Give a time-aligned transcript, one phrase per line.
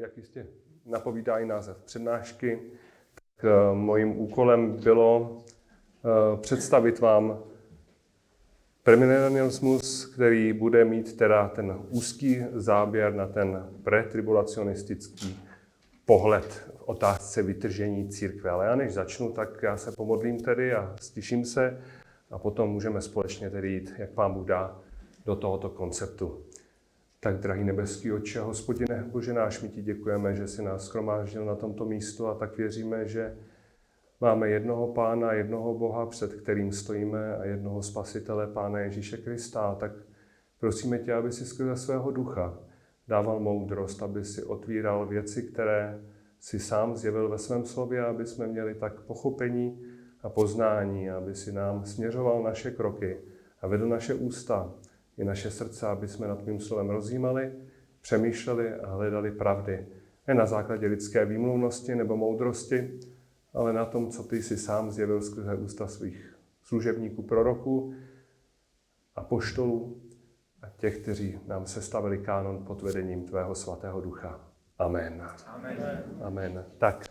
[0.00, 0.46] jak jistě
[0.86, 2.60] napovídá i název přednášky,
[3.14, 5.38] tak eh, mojím úkolem bylo
[6.04, 7.38] eh, představit vám
[8.82, 15.40] premilenialismus, který bude mít teda ten úzký záběr na ten pretribulacionistický
[16.04, 18.50] pohled v otázce vytržení církve.
[18.50, 21.80] Ale já než začnu, tak já se pomodlím tedy a stiším se
[22.30, 24.80] a potom můžeme společně tedy jít, jak vám dá,
[25.26, 26.44] do tohoto konceptu.
[27.22, 31.54] Tak, drahý nebeský Otče, hospodine, Bože náš, my ti děkujeme, že jsi nás schromáždil na
[31.54, 33.36] tomto místu a tak věříme, že
[34.20, 39.74] máme jednoho Pána, jednoho Boha, před kterým stojíme a jednoho Spasitele, Pána Ježíše Krista.
[39.74, 39.92] Tak
[40.60, 42.58] prosíme tě, aby si skrze svého ducha
[43.08, 46.00] dával moudrost, aby si otvíral věci, které
[46.38, 49.82] si sám zjevil ve svém slově, aby jsme měli tak pochopení
[50.22, 53.20] a poznání, aby si nám směřoval naše kroky
[53.60, 54.74] a vedl naše ústa
[55.18, 57.52] i naše srdce, aby jsme nad tvým slovem rozjímali,
[58.00, 59.86] přemýšleli a hledali pravdy.
[60.28, 63.00] Ne na základě lidské výmluvnosti nebo moudrosti,
[63.54, 67.94] ale na tom, co ty si sám zjevil skrze ústa svých služebníků, proroků
[69.16, 70.02] a poštolů
[70.62, 74.40] a těch, kteří nám sestavili kánon pod vedením tvého svatého ducha.
[74.78, 75.26] Amen.
[75.46, 76.04] Amen.
[76.22, 76.64] Amen.
[76.78, 77.04] Tak,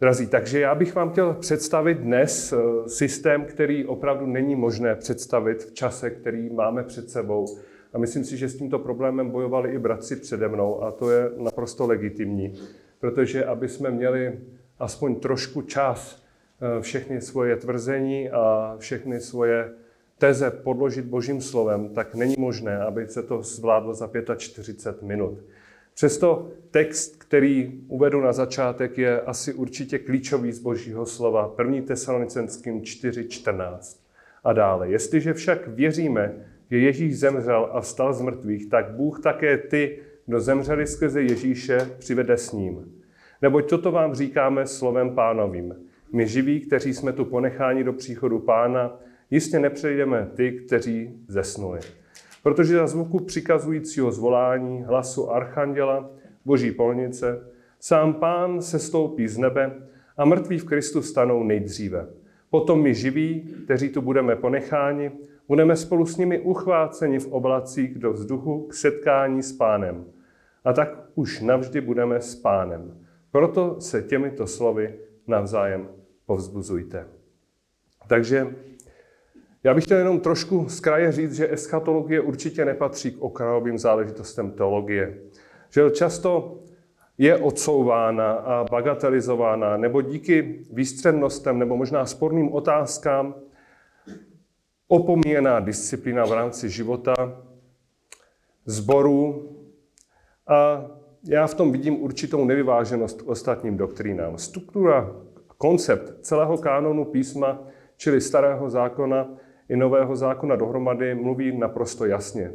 [0.00, 5.62] Drazí, takže já bych vám chtěl představit dnes eh, systém, který opravdu není možné představit
[5.62, 7.46] v čase, který máme před sebou.
[7.92, 11.30] A myslím si, že s tímto problémem bojovali i bratři přede mnou a to je
[11.36, 12.54] naprosto legitimní.
[13.00, 14.38] Protože aby jsme měli
[14.78, 16.22] aspoň trošku čas
[16.60, 19.70] eh, všechny svoje tvrzení a všechny svoje
[20.18, 25.38] teze podložit božím slovem, tak není možné, aby se to zvládlo za 45 minut.
[25.94, 31.54] Přesto text, který uvedu na začátek, je asi určitě klíčový z božího slova.
[31.58, 31.86] 1.
[31.86, 34.00] Tesalonicenským 4.14
[34.44, 34.90] a dále.
[34.90, 40.40] Jestliže však věříme, že Ježíš zemřel a vstal z mrtvých, tak Bůh také ty, kdo
[40.40, 42.92] zemřeli skrze Ježíše, přivede s ním.
[43.42, 45.74] Neboť toto vám říkáme slovem pánovým.
[46.12, 49.00] My živí, kteří jsme tu ponecháni do příchodu pána,
[49.30, 51.80] jistě nepřejdeme ty, kteří zesnuli.
[52.44, 56.10] Protože za zvuku přikazujícího zvolání, hlasu archanděla,
[56.44, 57.46] boží polnice,
[57.80, 62.08] sám pán se stoupí z nebe a mrtví v Kristu stanou nejdříve.
[62.50, 65.10] Potom my živí, kteří tu budeme ponecháni,
[65.48, 70.04] budeme spolu s nimi uchváceni v oblacích do vzduchu k setkání s pánem.
[70.64, 72.98] A tak už navždy budeme s pánem.
[73.30, 74.94] Proto se těmito slovy
[75.26, 75.88] navzájem
[76.26, 77.06] povzbuzujte.
[78.08, 78.54] Takže
[79.64, 84.50] já bych chtěl jenom trošku z kraje říct, že eschatologie určitě nepatří k okrajovým záležitostem
[84.50, 85.18] teologie.
[85.70, 86.58] Že často
[87.18, 93.34] je odsouvána a bagatelizována, nebo díky výstřednostem nebo možná sporným otázkám
[94.88, 97.14] opomíjená disciplína v rámci života,
[98.66, 99.50] zboru
[100.46, 100.86] a
[101.28, 104.38] já v tom vidím určitou nevyváženost k ostatním doktrínám.
[104.38, 105.16] Struktura,
[105.58, 107.62] koncept celého kánonu písma,
[107.96, 109.28] čili starého zákona,
[109.68, 112.52] i Nového zákona dohromady mluví naprosto jasně.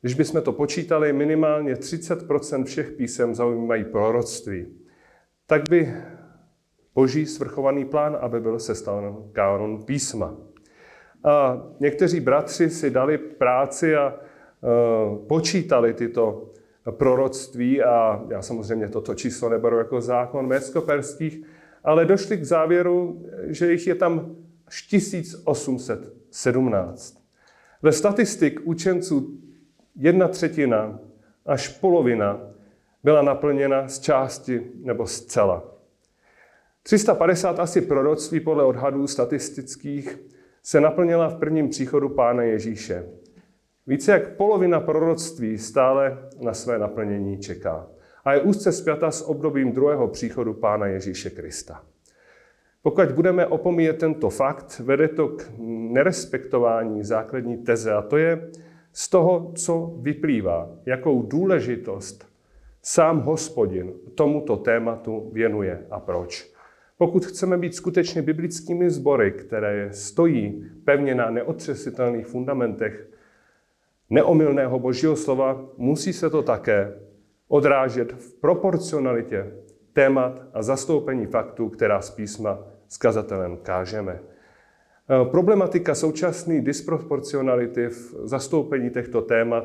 [0.00, 4.66] Když bychom to počítali, minimálně 30% všech písem zaujímají proroctví.
[5.46, 5.94] Tak by
[6.94, 10.36] boží svrchovaný plán, aby byl sestaven kánon písma.
[11.24, 16.50] A někteří bratři si dali práci a uh, počítali tyto
[16.90, 21.42] proroctví a já samozřejmě toto číslo neberu jako zákon mécko-perských,
[21.84, 24.36] ale došli k závěru, že jich je tam
[24.88, 27.24] 1800 17.
[27.82, 29.40] Ve statistik učenců
[29.96, 30.98] jedna třetina
[31.46, 32.40] až polovina
[33.04, 35.64] byla naplněna z části nebo zcela.
[36.82, 40.18] 350 asi proroctví podle odhadů statistických
[40.62, 43.08] se naplnila v prvním příchodu Pána Ježíše.
[43.86, 47.88] Více jak polovina proroctví stále na své naplnění čeká
[48.24, 51.84] a je úzce spjata s obdobím druhého příchodu Pána Ježíše Krista.
[52.82, 55.50] Pokud budeme opomíjet tento fakt, vede to k
[55.92, 58.50] nerespektování základní teze a to je
[58.92, 62.28] z toho, co vyplývá, jakou důležitost
[62.82, 66.52] sám hospodin tomuto tématu věnuje a proč.
[66.98, 73.08] Pokud chceme být skutečně biblickými sbory, které stojí pevně na neotřesitelných fundamentech
[74.10, 76.92] neomylného božího slova, musí se to také
[77.48, 79.52] odrážet v proporcionalitě
[80.00, 82.58] témat a zastoupení faktů, která z písma
[82.88, 84.12] skazatelem kážeme.
[84.12, 89.64] E, problematika současné disproporcionality v zastoupení těchto témat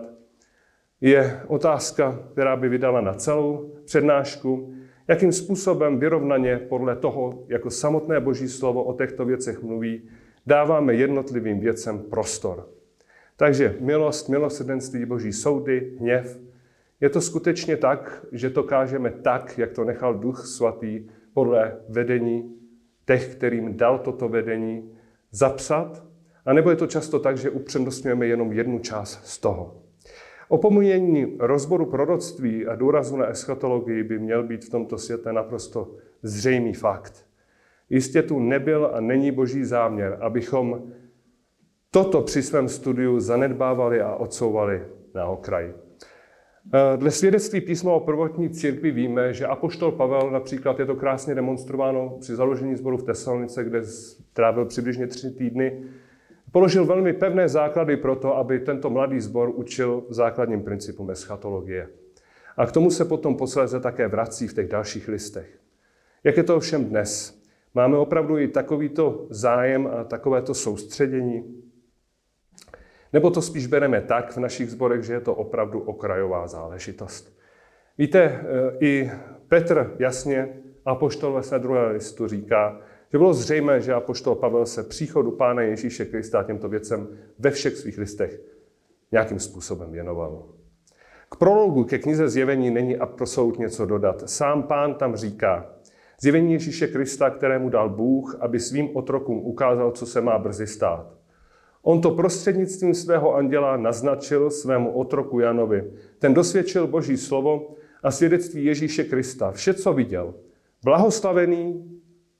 [1.02, 4.74] je otázka, která by vydala na celou přednášku,
[5.08, 10.10] jakým způsobem vyrovnaně podle toho, jako samotné Boží slovo o těchto věcech mluví,
[10.46, 12.68] dáváme jednotlivým věcem prostor.
[13.38, 16.40] Takže milost, milosrdenství, Boží soudy, hněv,
[17.02, 22.56] Je to skutečně tak, že to kážeme tak, jak to nechal Duch Svatý podle vedení
[23.06, 24.92] těch, kterým dal toto vedení,
[25.32, 26.04] zapsat?
[26.46, 29.82] A nebo je to často tak, že upřednostňujeme jenom jednu část z toho?
[30.48, 36.74] Opomíjení rozboru proroctví a důrazu na eschatologii by měl být v tomto světě naprosto zřejmý
[36.74, 37.26] fakt.
[37.90, 40.92] Jistě tu nebyl a není boží záměr, abychom
[41.92, 44.84] toto při svém studiu zanedbávali a odsouvali
[45.14, 45.74] na okraj.
[46.74, 51.36] Eh, dle svědectví písma o prvotní církvi víme, že apoštol Pavel například je to krásně
[51.36, 53.82] demonstrováno při založení sboru v Tesalonice, kde
[54.34, 55.84] trávil přibližně tři týdny,
[56.52, 61.90] položil velmi pevné základy pro to, aby tento mladý sbor učil základním principům eschatologie.
[62.58, 65.60] A k tomu se potom posléze také vrací v těch dalších listech.
[66.24, 67.42] Jak je to ovšem dnes?
[67.76, 71.65] Máme opravdu i takovýto zájem a takovéto soustředění?
[73.16, 77.38] Nebo to spíš bereme tak v našich zborech, že je to opravdu okrajová záležitost?
[77.98, 78.42] Víte, e,
[78.80, 79.12] i
[79.48, 82.80] Petr jasně, apoštol ve své druhé listu říká,
[83.12, 87.08] že bylo zřejmé, že apoštol Pavel se příchodu Pána Ježíše Krista těmto věcem
[87.40, 88.42] ve všech svých listech
[89.12, 90.44] nějakým způsobem věnoval.
[91.30, 94.30] K prologu ke knize Zjevení není absolutně co dodat.
[94.30, 95.74] Sám pán tam říká,
[96.22, 101.15] Zjevení Ježíše Krista, kterému dal Bůh, aby svým otrokům ukázal, co se má brzy stát.
[101.88, 105.92] On to prostřednictvím svého anděla naznačil svému otroku Janovi.
[106.20, 109.52] Ten dosvědčil Boží slovo a svědectví Ježíše Krista.
[109.52, 110.34] Vše, co viděl.
[110.84, 111.92] Blahoslavený,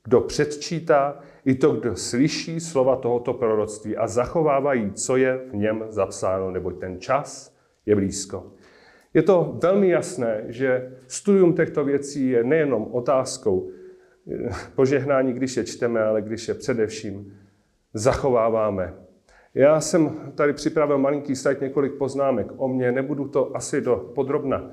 [0.04, 5.84] kdo předčítá, i to, kdo slyší slova tohoto proroctví a zachovávají, co je v něm
[5.88, 7.56] zapsáno, neboť ten čas
[7.86, 8.52] je blízko.
[9.14, 13.70] Je to velmi jasné, že studium těchto věcí je nejenom otázkou
[14.30, 17.32] eh, požehnání, když je čteme, ale když je především
[17.94, 19.05] zachováváme.
[19.56, 24.70] Já jsem tady připravil malinký slide, několik poznámek o mně, nebudu to asi do podrobna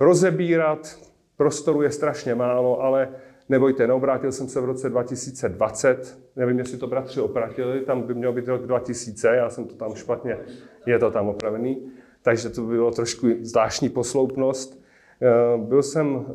[0.00, 0.98] rozebírat,
[1.36, 3.08] prostoru je strašně málo, ale
[3.48, 8.32] nebojte, neobrátil jsem se v roce 2020, nevím, jestli to bratři opratili, tam by mělo
[8.32, 10.38] být rok 2000, já jsem to tam špatně,
[10.86, 11.92] je to tam opravený
[12.22, 14.82] takže to bylo trošku zvláštní posloupnost.
[15.22, 16.32] Eh, byl jsem eh,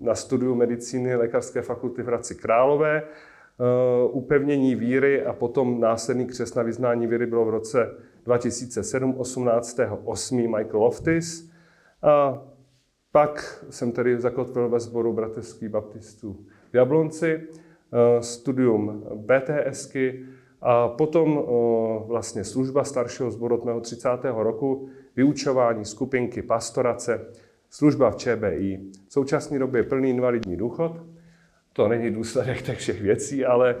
[0.00, 3.02] na studiu medicíny Lékařské fakulty v Hradci Králové.
[3.60, 7.90] Eh, upevnění víry a potom následný křes na vyznání víry bylo v roce
[8.24, 9.80] 2007, 18.
[10.04, 10.36] 8.
[10.36, 11.50] Michael Loftis.
[12.02, 12.42] A
[13.12, 16.36] pak jsem tedy zakotvil ve sboru bratrských baptistů
[16.72, 17.40] v Jablonci,
[18.20, 20.24] studium BTSky,
[20.66, 21.44] a potom
[22.06, 24.08] vlastně služba staršího zboru od mého 30.
[24.36, 27.26] roku, vyučování skupinky pastorace,
[27.70, 28.80] služba v ČBI.
[29.08, 31.00] V současné době plný invalidní důchod.
[31.76, 33.76] To není důsledek těch všech věcí, ale,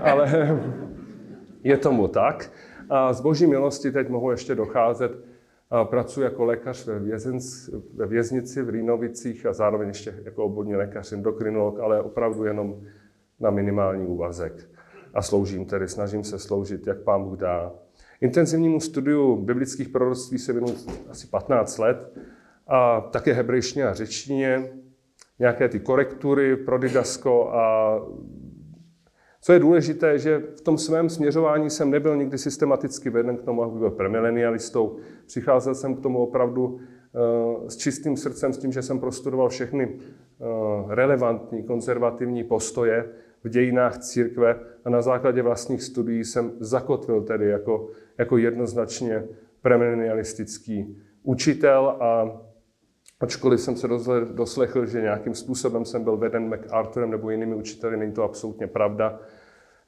[0.00, 0.58] ale
[1.62, 2.50] je tomu tak.
[2.90, 5.12] A z boží milosti teď mohu ještě docházet.
[5.84, 11.12] Pracuji jako lékař ve, vězenc, ve věznici v Rýnovicích a zároveň ještě jako obvodní lékař,
[11.12, 12.80] endokrinolog, ale opravdu jenom
[13.40, 14.68] na minimální úvazek
[15.14, 17.72] a sloužím tedy, snažím se sloužit, jak pán Bůh dá.
[18.20, 20.76] Intenzivnímu studiu biblických proroctví se věnuju
[21.10, 22.12] asi 15 let
[22.66, 24.70] a také hebrejštině a řečtině,
[25.40, 27.96] nějaké ty korektury, prodidasko a
[29.42, 33.62] co je důležité, že v tom svém směřování jsem nebyl nikdy systematicky veden k tomu,
[33.62, 34.96] abych byl premilenialistou.
[35.26, 39.96] Přicházel jsem k tomu opravdu eh, s čistým srdcem, s tím, že jsem prostudoval všechny
[39.96, 40.44] eh,
[40.94, 43.08] relevantní konzervativní postoje,
[43.44, 47.88] v dějinách církve a na základě vlastních studií jsem zakotvil tedy jako,
[48.18, 49.24] jako jednoznačně
[49.62, 52.40] premilenialistický učitel a
[53.20, 53.88] ačkoliv jsem se
[54.32, 59.20] doslechl, že nějakým způsobem jsem byl veden MacArthurem nebo jinými učiteli, není to absolutně pravda.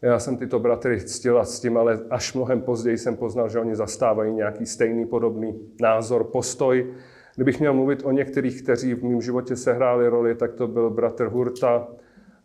[0.02, 3.60] Já jsem tyto bratry ctil a s tím, ale až mnohem později jsem poznal, že
[3.60, 6.94] oni zastávají nějaký stejný podobný názor, postoj.
[7.34, 11.24] Kdybych měl mluvit o některých, kteří v mém životě sehráli roli, tak to byl bratr
[11.24, 11.88] Hurta,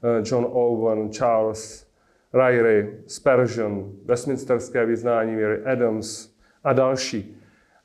[0.03, 1.87] Eh, John Owen, Charles,
[2.33, 6.29] Ryrie, Spurgeon, Westminsterské vyznání víry, Adams
[6.63, 7.36] a další.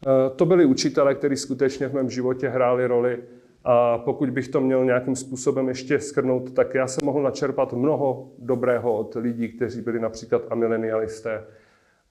[0.06, 3.18] Eh, to byli učitelé, kteří skutečně v mém životě hráli roli
[3.64, 8.30] a pokud bych to měl nějakým způsobem ještě skrnout, tak já jsem mohl načerpat mnoho
[8.38, 11.44] dobrého od lidí, kteří byli například amilenialisté.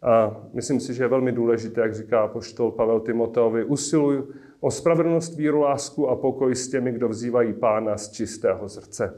[0.01, 4.24] A myslím si, že je velmi důležité, jak říká poštol Pavel Timoteovi, usiluj
[4.60, 9.17] o spravedlnost, víru, lásku a pokoj s těmi, kdo vzývají pána z čistého srdce.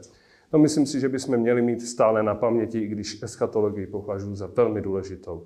[0.52, 4.50] No, myslím si, že bychom měli mít stále na paměti, i když eschatologii považuji za
[4.56, 5.44] velmi důležitou.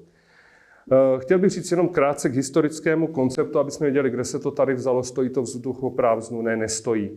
[0.92, 4.50] Eh, chtěl bych říct jenom krátce k historickému konceptu, aby jsme věděli, kde se to
[4.50, 7.10] tady vzalo, stojí to vzduchu právznu, ne, nestojí.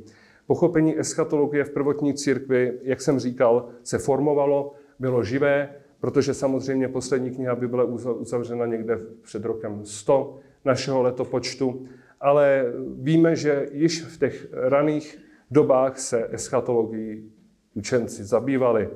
[0.47, 7.31] Pochopení eschatologie v prvotní církvi, jak jsem říkal, se formovalo, bylo živé, protože samozřejmě poslední
[7.31, 11.87] kniha by byla uzavřena někde před rokem 100 našeho letopočtu
[12.21, 15.19] ale víme, že již v těch raných
[15.51, 17.31] dobách se eschatologií
[17.73, 18.89] učenci zabývali.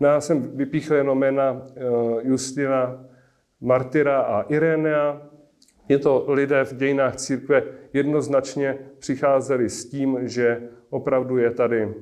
[0.00, 1.80] No, já jsem vypíchl jenom jména eh,
[2.22, 3.04] Justina,
[3.60, 5.22] Martyra a Irenea.
[5.88, 7.62] Je to lidé v dějinách církve
[7.92, 11.94] jednoznačně přicházeli s tím, že opravdu je tady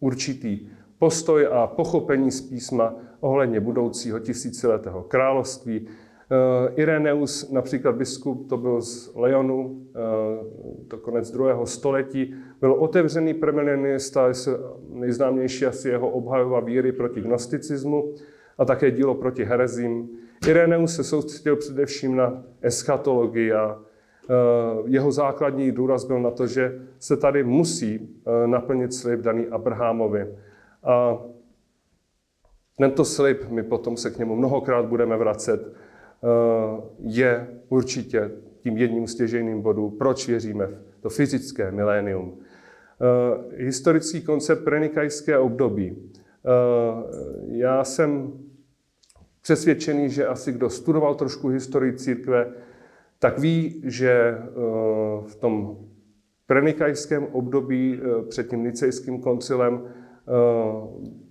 [0.00, 0.68] určitý
[0.98, 5.88] postoj a pochopení z písma ohledně budoucího tisíciletého království.
[5.88, 13.34] Eh, Ireneus, například biskup, to byl z Leonu, eh, to konec druhého století, byl otevřený
[13.34, 14.32] premilenista,
[14.88, 18.14] nejznámější asi jeho obhajova víry proti gnosticismu
[18.58, 20.08] a také dílo proti herezím.
[20.48, 24.34] Ireneus se soustředil především na eschatologii a eh,
[24.86, 30.26] jeho základní důraz byl na to, že se tady musí naplnit slib daný Abrahamovi.
[30.84, 31.18] A
[32.78, 38.30] tento slib, my potom se k němu mnohokrát budeme vracet, eh, je určitě
[38.62, 42.38] tím jedním stěžejným bodů, proč věříme v to fyzické milénium.
[42.38, 45.96] Eh, historický koncept prenikajské období.
[45.96, 46.50] Eh,
[47.46, 48.32] já jsem
[49.44, 52.52] přesvědčený, že asi kdo studoval trošku historii církve,
[53.18, 54.38] tak ví, že
[55.26, 55.78] v tom
[56.46, 59.82] prenikajském období před tím nicejským koncilem
[60.28, 60.86] Eh,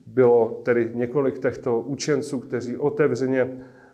[0.05, 3.41] bylo tedy několik těchto učenců, kteří otevřeně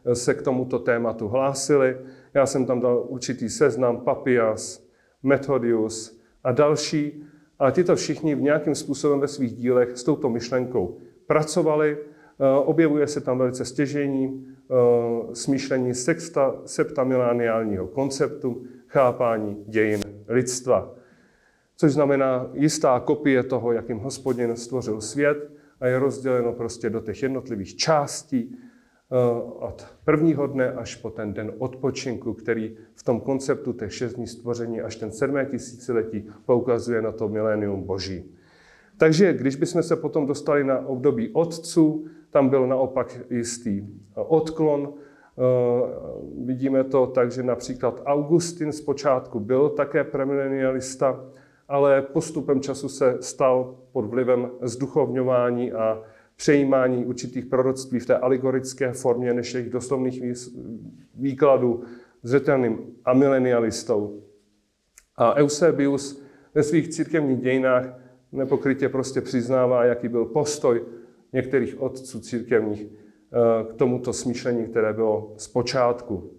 [0.05, 1.97] eh, se k tomuto tématu hlásili.
[2.33, 4.87] Já jsem tam dal určitý seznam, Papias,
[5.23, 7.23] Methodius a další.
[7.59, 10.97] A tito všichni v nějakým způsobem ve svých dílech s touto myšlenkou
[11.27, 11.97] pracovali.
[12.41, 14.45] Eh, objevuje se tam velice stěžení
[15.33, 20.99] smýšlení sexta, septamilaniálního konceptu, chápání dějin lidstva
[21.79, 27.23] což znamená jistá kopie toho, jakým hospodin stvořil svět a je rozděleno prostě do těch
[27.23, 29.15] jednotlivých částí eh,
[29.59, 34.27] od prvního dne až po ten den odpočinku, který v tom konceptu těch šest dní
[34.27, 38.35] stvoření až ten sedmé tisíciletí poukazuje na to milénium boží.
[38.97, 44.93] Takže když bychom se potom dostali na období otců, tam byl naopak jistý odklon.
[44.93, 45.41] Eh,
[46.45, 51.25] vidíme to tak, že například Augustin zpočátku byl také premilenialista,
[51.67, 56.01] ale postupem času se stal pod vlivem zduchovňování a
[56.35, 60.23] přejímání určitých proroctví v té alegorické formě než jejich doslovných
[61.15, 61.83] výkladů
[62.23, 64.23] zřetelným amilenialistou.
[65.15, 66.23] A Eusebius
[66.55, 67.85] ve svých církevních dějinách
[68.31, 70.85] nepokrytě prostě přiznává, jaký byl postoj
[71.33, 76.31] některých otců církevních eh, k tomuto smýšlení, které bylo zpočátku.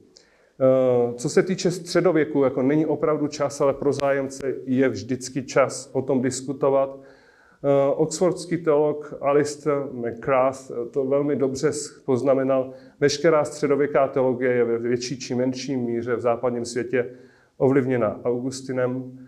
[0.61, 5.91] Eh, co se týče středověku, jako není opravdu čas, ale pro zájemce je vždycky čas
[5.93, 7.01] o tom diskutovat.
[7.01, 11.71] Eh, oxfordský teolog Alistair McCrath to velmi dobře
[12.05, 12.73] poznamenal.
[13.01, 17.11] Veškerá středověká teologie je ve větší či menší míře v západním světě
[17.57, 19.19] ovlivněna Augustinem.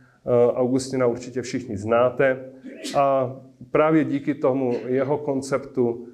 [0.54, 2.51] Augustina určitě všichni znáte.
[2.96, 3.36] A
[3.70, 6.06] právě díky tomu jeho konceptu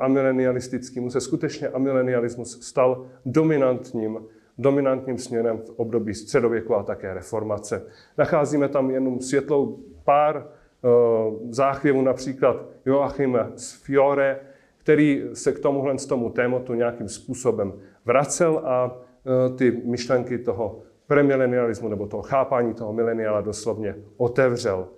[0.00, 4.18] amilenialistickému se skutečně amilenialismus stal dominantním
[4.58, 7.82] dominantním směrem v období středověku a také reformace.
[8.18, 14.40] Nacházíme tam jenom světlou pár uh, záchvěvů, například Joachim z Fiore,
[14.78, 17.72] který se k tomuhle z tomu tématu nějakým způsobem
[18.04, 24.88] vracel a uh, ty myšlenky toho premilenialismu nebo toho chápání toho mileniala doslovně otevřel.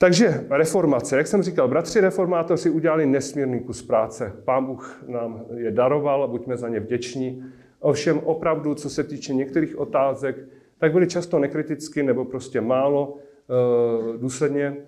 [0.00, 1.16] Takže reformace.
[1.16, 4.32] Jak jsem říkal, bratři reformátoři udělali nesmírný kus práce.
[4.44, 7.44] Pán Bůh nám je daroval buďme za ně vděční.
[7.80, 10.36] Ovšem opravdu, co se týče některých otázek,
[10.78, 14.84] tak byly často nekriticky nebo prostě málo eh, důsledně eh,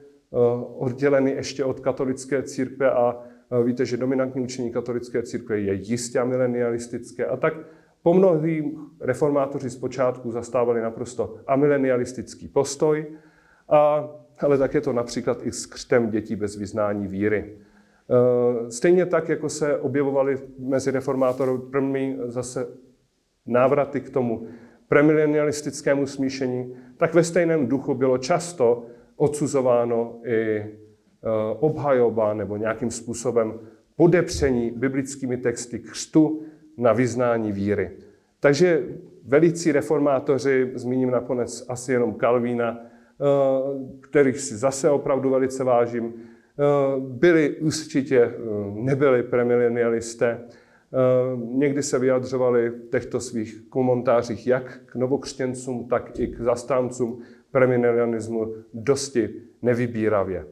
[0.79, 3.17] odděleny ještě od katolické církve a
[3.61, 7.55] eh, víte, že dominantní učení katolické církve je jistě milenialistické a tak
[8.03, 13.07] po mnohým reformátoři zpočátku zastávali naprosto amilenialistický postoj,
[13.69, 14.09] a,
[14.43, 17.53] ale tak je to například i s křtem dětí bez vyznání víry.
[18.11, 22.67] Eh, stejně tak, jako se objevovaly mezi reformátory první zase
[23.47, 24.47] návraty k tomu
[24.89, 30.67] premilenialistickému smíšení, tak ve stejném duchu bylo často odsuzováno i eh,
[31.61, 33.61] obhajoba nebo nějakým způsobem
[33.97, 36.43] podepření biblickými texty křtu
[36.77, 37.91] na vyznání víry.
[38.41, 38.85] Takže
[39.25, 42.81] velicí reformátoři, zmíním nakonec asi jenom Kalvína,
[44.01, 46.15] kterých si zase opravdu velice vážím,
[46.61, 48.35] Eh, byli určitě, eh,
[48.73, 50.47] nebyli premilenialisté, eh,
[51.37, 58.55] někdy se vyjadřovali v těchto svých komentářích jak k novokřtěncům, tak i k zastáncům premilenialismu
[58.75, 60.47] dosti nevybíravě.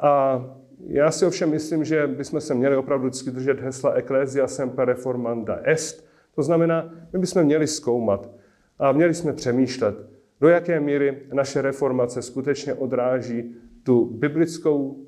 [0.00, 0.44] A
[0.86, 5.60] já si ovšem myslím, že bychom se měli opravdu vždycky držet hesla Ecclesia semper reformanda
[5.64, 6.06] est.
[6.34, 8.30] To znamená, my bychom měli zkoumat,
[8.78, 10.11] A měli jsme přemýšlet,
[10.42, 15.06] do jaké míry naše reformace skutečně odráží tu biblickou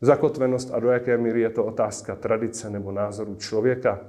[0.00, 4.00] zakotvenost a do jaké míry je to otázka tradice nebo názoru člověka.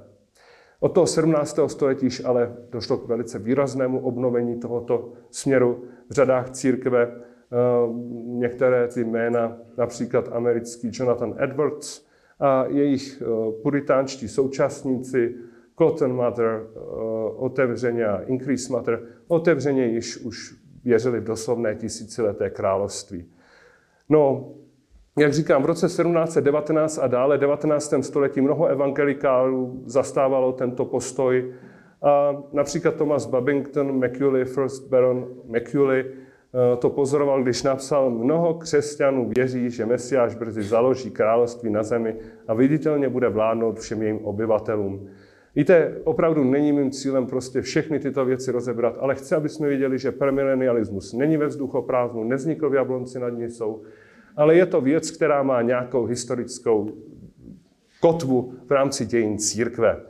[0.80, 1.58] Od toho 17.
[1.66, 7.02] století ale došlo k velice výraznému obnovení tohoto směru v řadách církve.
[7.02, 7.16] Eh,
[8.24, 12.06] některé ty jména, například americký Jonathan Edwards
[12.40, 15.34] a jejich eh, puritánští současníci,
[15.80, 16.80] Cotton Mother, eh,
[17.36, 23.30] otevřeně Increase Mother, otevřeně již už věřili v doslovné tisícileté království.
[24.08, 24.48] No,
[25.18, 28.02] jak říkám, v roce 1719 a dále, 19.
[28.02, 31.54] století, mnoho evangelikálů zastávalo tento postoj.
[32.02, 39.30] A například Thomas Babington Macaulay, first baron Macaulay, eh, to pozoroval, když napsal, mnoho křesťanů
[39.36, 42.16] věří, že Mesiáš brzy založí království na zemi
[42.48, 45.08] a viditelně bude vládnout všem jejím obyvatelům.
[45.56, 49.98] Víte, opravdu není mým cílem prostě všechny tyto věci rozebrat, ale chci, aby jsme viděli,
[49.98, 53.82] že premilenialismus není ve vzduchoprázdnu, neznikl v Jablonci nad Nisou,
[54.36, 56.90] ale je to věc, která má nějakou historickou
[58.00, 60.00] kotvu v rámci dějin církve.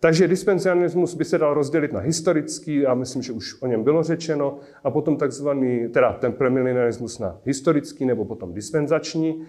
[0.00, 4.02] Takže dispenzianismus by se dal rozdělit na historický, a myslím, že už o něm bylo
[4.02, 9.44] řečeno, a potom takzvaný, teda ten premilenialismus na historický nebo potom dispenzační.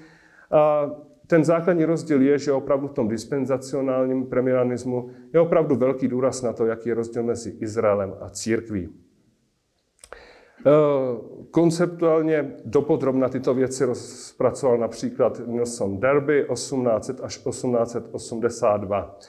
[0.52, 0.92] A
[1.27, 6.53] ten základní rozdíl je, že opravdu v tom dispenzacionálním premilenialismu je opravdu velký důraz na
[6.53, 8.89] to, jaký je rozdíl mezi Izraelem a církví.
[10.65, 10.72] Eh,
[11.51, 19.20] konceptuálně dopodrobna tyto věci rozpracoval například Nelson Derby 1800 až 1882.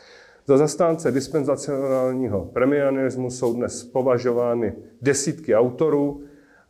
[0.46, 6.22] Za zastánce dispenzacionálního premianismu jsou dnes považovány desítky autorů,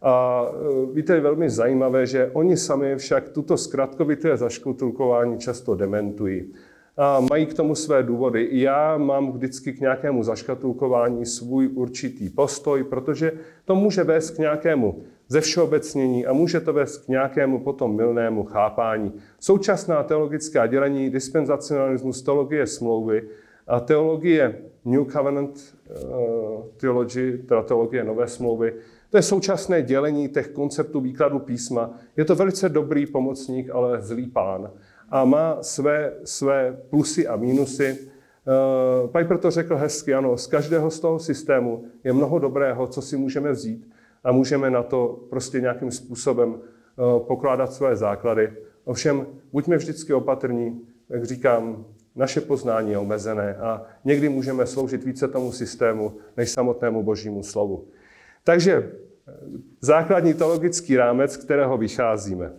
[0.04, 6.52] a eh, víte, je velmi zajímavé, že oni sami však tuto zkratkovité zaškutulkování často dementují.
[6.96, 8.49] A mají k tomu své důvody.
[8.52, 13.32] Já mám vždycky k nějakému zaškatulkování svůj určitý postoj, protože
[13.64, 18.44] to může vést k nějakému ze všeobecnění a může to vést k nějakému potom milnému
[18.44, 19.12] chápání.
[19.38, 23.28] Současná teologická dělení, dispenzacionalismus, teologie smlouvy
[23.67, 28.75] a teologie New Covenant uh, Theology, teda teologie nové smlouvy,
[29.15, 31.99] to je současné dělení těch konceptů výkladu písma.
[32.17, 34.71] Je to velice dobrý pomocník, ale zlý pán
[35.09, 37.99] a má své, své plusy a mínusy.
[37.99, 43.03] Uh, Piper to řekl hezky, ano, z každého z toho systému je mnoho dobrého, co
[43.03, 43.89] si můžeme vzít
[44.25, 46.59] a můžeme na to prostě nějakým způsobem uh,
[47.19, 48.53] pokládat své základy.
[48.85, 51.85] Ovšem, buďme vždycky opatrní, jak říkám,
[52.17, 57.85] naše poznání je omezené a někdy můžeme sloužit více tomu systému než samotnému božímu slovu.
[58.45, 59.33] Takže eh,
[59.80, 62.52] základní teologický rámec, kterého vycházíme.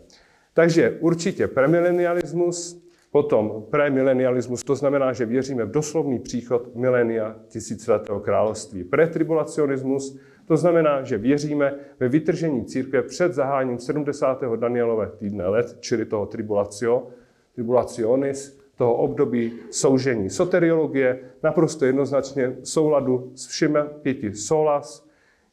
[0.53, 8.83] Takže určitě premilenialismus, potom premilenialismus, to znamená, že věříme v doslovný příchod milenia tisíciletého království.
[8.83, 10.17] Pretribulacionismus,
[10.47, 14.41] to znamená, že věříme ve vytržení církve před zahájením 70.
[14.55, 17.07] Danielové týdne let, čili toho tribulacio,
[17.55, 20.29] tribulacionis, toho období soužení.
[20.29, 25.04] Soteriologie naprosto jednoznačně souladu s všemi pěti solas.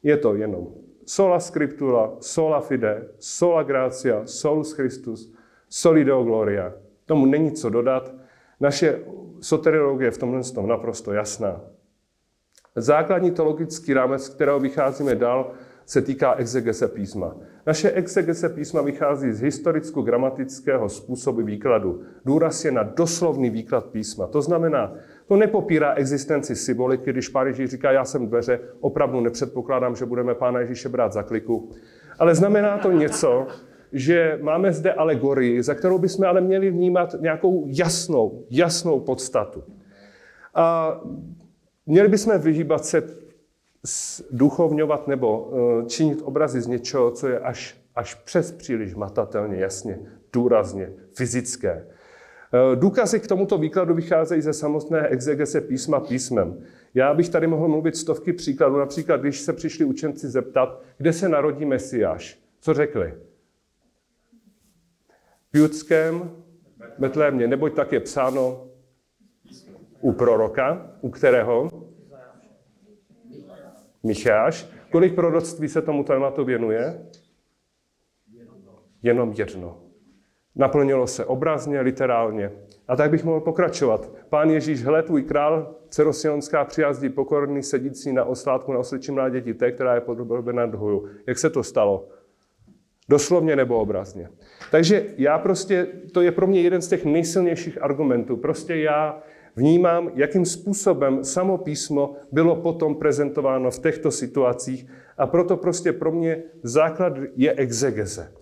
[0.03, 5.33] Je to jenom sola scriptura, sola fide, sola gratia, solus Christus,
[5.69, 6.73] soli deo gloria.
[7.07, 8.15] Tomu není co dodat.
[8.61, 9.01] Naše
[9.41, 11.61] soteriologie je v tomhle tom naprosto jasná.
[12.77, 15.51] Základní teologický rámec, z kterého vycházíme dál,
[15.87, 17.37] se týká exegese písma.
[17.67, 22.03] Naše exegese písma vychází z historicko-gramatického způsobu výkladu.
[22.25, 24.27] Důraz je na doslovný výklad písma.
[24.27, 24.95] To znamená,
[25.27, 30.61] to nepopírá existenci symboliky, když Ježíš říká, já jsem dveře, opravdu nepředpokládám, že budeme pána
[30.61, 31.71] Ježíše brát za kliku.
[32.19, 33.47] Ale znamená to něco,
[33.93, 39.65] že máme zde alegorii, za kterou bychom ale měli vnímat nějakou jasnou, jasnou podstatu.
[40.55, 41.01] A
[41.87, 43.03] měli bychom vyhýbat se
[44.31, 49.99] duchovňovat nebo eh, činit obrazy z něčeho, co je až, až přes příliš matatelně, jasně,
[50.33, 51.87] důrazně, fyzické.
[52.55, 56.65] Eh, důkazy k tomuto výkladu vycházejí ze samotné exegese písma písmem.
[56.95, 58.77] Já bych tady mohl mluvit stovky příkladů.
[58.77, 62.39] Například, když se přišli učenci zeptat, kde se narodí Mesiáš.
[62.61, 63.15] Co řekli?
[65.53, 66.31] V Judském
[66.99, 68.67] Betlémě, neboť tak je psáno
[70.01, 71.71] u proroka, u kterého?
[74.03, 74.67] Micháš.
[74.91, 77.07] Kolik proroctví se tomu tématu věnuje?
[79.03, 79.82] Jenom jedno.
[80.57, 82.53] Naplnilo se obrazně, literálně.
[82.89, 84.11] A tak bych mohl pokračovat.
[84.29, 89.73] Pán Ježíš, hle, tvůj král, cerosionská přijazdí pokorný, sedící na oslátku na osličím mláděti, té,
[89.73, 91.07] která je podobena dhoju.
[91.27, 92.09] Jak se to stalo?
[93.09, 94.29] Doslovně nebo obrazně.
[94.71, 98.37] Takže já prostě, to je pro mě jeden z těch nejsilnějších argumentů.
[98.37, 99.23] Prostě já
[99.57, 104.87] vnímám, jakým způsobem samo písmo bylo potom prezentováno v těchto situacích
[105.19, 108.33] a proto prostě pro mě základ je exegeze.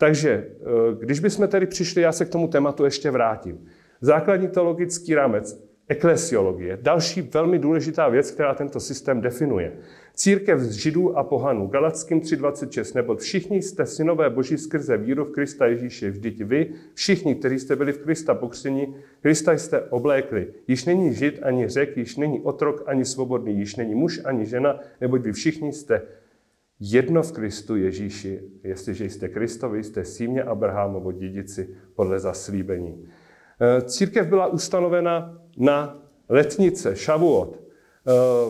[0.00, 0.64] Takže eh,
[0.98, 3.66] když bychom tedy přišli, já se k tomu tématu ještě vrátím.
[4.00, 9.72] Základní teologický rámec, eklesiologie, další velmi důležitá věc, která tento systém definuje.
[10.14, 15.32] Církev z židů a pohanů, Galackým 3.26, nebo všichni jste synové boží skrze víru v
[15.32, 16.10] Krista Ježíše.
[16.10, 20.46] Vždyť vy, všichni, kteří jste byli v Krista pokřtěni, Krista jste oblékli.
[20.68, 24.80] Již není žid ani řek, již není otrok ani svobodný, již není muž ani žena,
[25.00, 26.02] neboť vy všichni jste
[26.80, 28.40] jedno v Kristu Ježíši.
[28.64, 33.08] Jestliže jste Kristovi, jste símě Abrahamovo dědici podle zaslíbení.
[33.60, 37.56] E, církev byla ustanovena na letnice, šavuot.
[37.56, 37.60] E,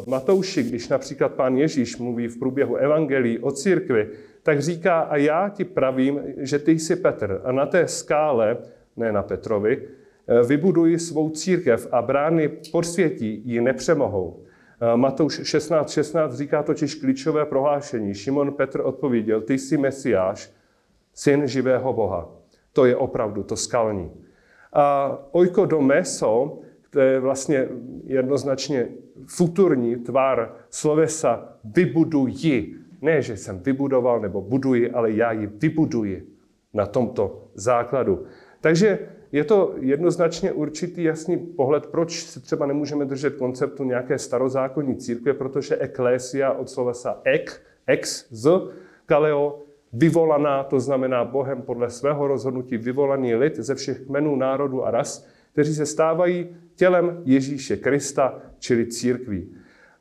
[0.03, 4.09] v Matouši, když například pán Ježíš mluví v průběhu evangelií o církvi,
[4.43, 8.57] tak říká, a já ti pravím, že ty jsi Petr a na té skále,
[8.97, 9.89] ne na Petrovi,
[10.29, 14.45] e, vybuduji svou církev a brány podsvětí ji nepřemohou.
[14.83, 18.15] Eh, Matouš 16.16 16 říká totiž klíčové prohlášení.
[18.15, 20.53] Šimon Petr odpověděl, ty jsi Mesiáš,
[21.15, 22.29] syn živého Boha.
[22.73, 24.11] To je opravdu to skalní.
[24.73, 26.59] A ojko do meso,
[26.91, 27.69] to je vlastně
[28.05, 28.89] jednoznačně
[29.27, 32.75] futurní tvar slovesa vybuduji.
[33.03, 36.29] Ne, že jsem vybudoval nebo buduji, ale já ji vybuduji
[36.75, 38.25] na tomto základu.
[38.61, 38.99] Takže
[39.33, 45.35] je to jednoznačně určitý jasný pohled, proč se třeba nemůžeme držet konceptu nějaké starozákonní církve,
[45.35, 48.51] protože eklésia od slovesa ek, ex, z,
[49.07, 49.63] kaleo,
[49.93, 55.27] vyvolaná, to znamená Bohem podle svého rozhodnutí vyvolaný lid ze všech kmenů, národů a ras,
[55.53, 59.55] kteří se stávají tělem Ježíše Krista, čili církví.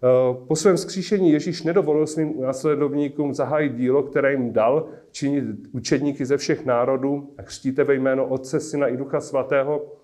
[0.03, 6.25] Eh, po svém skříšení Ježíš nedovolil svým následovníkům zahájit dílo, které jim dal, činit učedníky
[6.25, 9.99] ze všech národů a křtíte ve jméno Otce, Syna i Ducha Svatého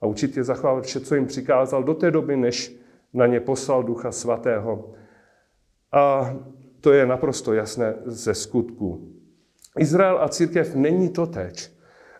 [0.00, 2.76] a učit je zachovávat vše, co jim přikázal do té doby, než
[3.14, 4.92] na ně poslal Ducha Svatého.
[5.92, 6.34] A
[6.80, 9.12] to je naprosto jasné ze skutku.
[9.78, 11.75] Izrael a církev není to teč.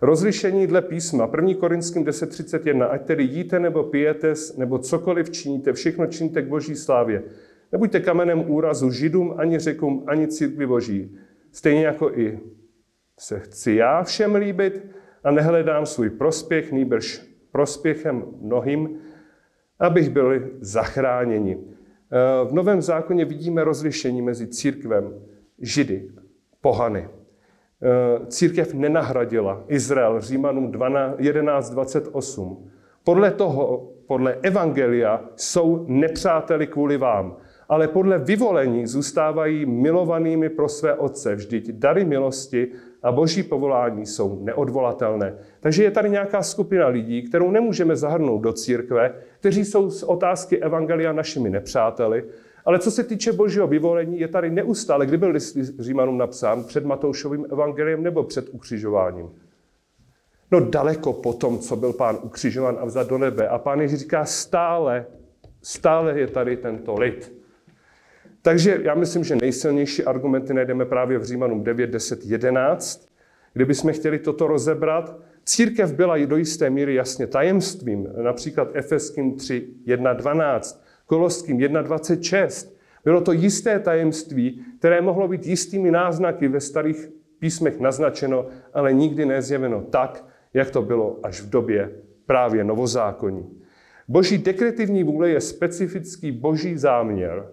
[0.07, 1.55] Rozlišení dle písma, 1.
[1.55, 7.23] Korinským 10.31, ať tedy jíte nebo pijete, nebo cokoliv činíte, všechno činíte k boží slávě.
[7.73, 11.19] Nebuďte kamenem úrazu židům, ani řekům, ani církvi boží.
[11.53, 12.41] Stejně jako i
[13.19, 14.87] se chci já všem líbit
[15.25, 18.99] a nehledám svůj prospěch, nýbrž prospěchem mnohým,
[19.79, 21.59] abych byli zachráněni.
[22.49, 25.15] V Novém zákoně vidíme rozlišení mezi církvem,
[25.59, 26.11] židy,
[26.61, 27.09] pohany.
[27.83, 32.57] Eh, církev nenahradila Izrael Římanům 11.28.
[33.05, 37.37] Podle toho, podle Evangelia, jsou nepřáteli kvůli vám,
[37.69, 41.35] ale podle vyvolení zůstávají milovanými pro své otce.
[41.35, 45.35] Vždyť dary milosti a boží povolání jsou neodvolatelné.
[45.61, 50.59] Takže je tady nějaká skupina lidí, kterou nemůžeme zahrnout do církve, kteří jsou z otázky
[50.59, 52.25] Evangelia našimi nepřáteli,
[52.67, 56.85] ale co se týče božího vyvolení, je tady neustále, kdy byl list Římanům napsán, před
[56.85, 59.31] Matoušovým evangeliem nebo před ukřižováním.
[60.51, 63.49] No daleko po tom, co byl pán ukřižován a vzat do nebe.
[63.49, 65.07] A pán Ježíš říká, stále,
[65.63, 67.33] stále je tady tento lid.
[68.43, 73.09] Takže já myslím, že nejsilnější argumenty najdeme právě v Římanům 9, 10, 11.
[73.53, 80.13] Kdybychom chtěli toto rozebrat, církev byla do jisté míry jasně tajemstvím, například Efeským 3, 1,
[80.13, 80.86] 12.
[81.07, 82.69] Koloským 1.26.
[83.05, 89.27] Bylo to jisté tajemství, které mohlo být jistými náznaky ve starých písmech naznačeno, ale nikdy
[89.27, 91.91] nezjeveno tak, jak to bylo až v době
[92.27, 93.63] právě novozákonní.
[94.09, 97.53] Boží dekretivní vůle je specifický boží záměr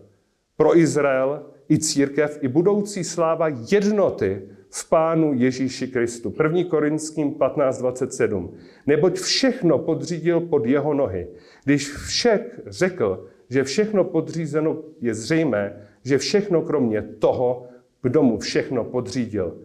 [0.57, 6.33] pro Izrael i církev i budoucí sláva jednoty v Pánu Ježíši Kristu.
[6.43, 6.63] 1.
[6.69, 8.49] Korinským 15.27.
[8.87, 11.27] Neboť všechno podřídil pod jeho nohy.
[11.63, 17.67] Když všech řekl, že všechno podřízeno je zřejmé, že všechno kromě toho,
[18.01, 19.57] kdo mu všechno podřídil.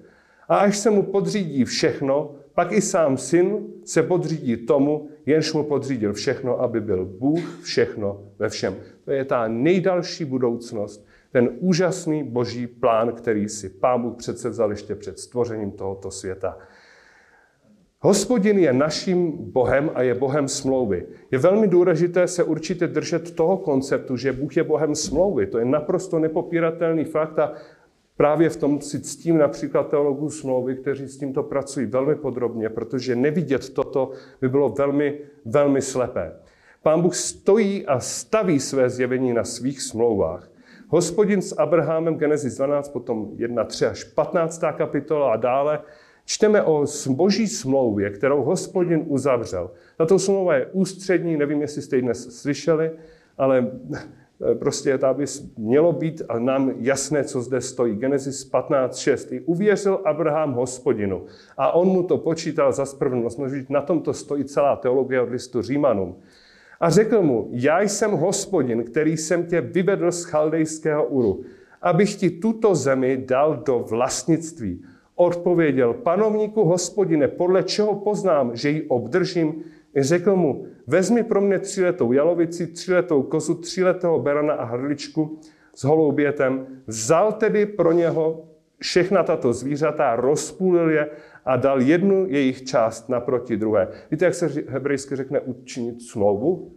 [0.49, 5.65] A až se mu podřídí všechno, pak i sám syn se podřídí tomu, jenž mu
[5.65, 8.77] podřídil všechno, aby byl Bůh všechno ve všem.
[9.05, 14.71] To je ta nejdalší budoucnost, ten úžasný boží plán, který si Pán Bůh přece vzal
[14.71, 16.59] ještě před stvořením tohoto světa.
[18.01, 21.07] Hospodin je naším Bohem a je Bohem smlouvy.
[21.31, 25.47] Je velmi důležité se určitě držet toho konceptu, že Bůh je Bohem smlouvy.
[25.47, 27.53] To je naprosto nepopíratelný fakt a
[28.17, 33.17] právě v tom si ctím například teologů smlouvy, kteří s tímto pracují velmi podrobně, protože
[33.17, 36.33] nevidět toto by bylo velmi, velmi slepé.
[36.83, 40.51] Pán Bůh stojí a staví své zjevení na svých smlouvách.
[40.89, 44.63] Hospodin s Abrahamem, Genesis 12, potom 1, 3 až 15.
[44.77, 45.81] kapitola a dále,
[46.29, 49.71] Čteme o boží smlouvě, kterou hospodin uzavřel.
[49.97, 52.91] Tato smlouva je ústřední, nevím, jestli jste ji dnes slyšeli,
[53.39, 55.25] ale eh, prostě to by
[55.57, 57.97] mělo být a nám jasné, co zde stojí.
[57.97, 59.35] Genesis 15.6.
[59.35, 61.25] I uvěřil Abraham hospodinu
[61.57, 63.41] a on mu to počítal za spravedlnost.
[63.69, 66.17] Na tom to stojí celá teologie od listu Římanům.
[66.81, 71.45] A řekl mu, já jsem hospodin, který jsem tě vyvedl z chaldejského Uru,
[71.83, 74.85] abych ti tuto zemi dal do vlastnictví.
[75.21, 79.65] Odpověděl, panovníku hospodine, podle čeho poznám, že ji obdržím?
[79.97, 85.41] Řekl mu, vezmi pro mě tříletou jalovici, tříletou kozu, tříletého berana a hrdličku
[85.75, 86.67] s holoubětem.
[86.87, 88.45] Vzal tedy pro něho
[88.81, 91.11] všechna tato zvířata, rozpůlil je
[91.45, 93.89] a dal jednu jejich část naproti druhé.
[94.11, 96.73] Víte, jak se hebrejsky řekne učinit smlouvu?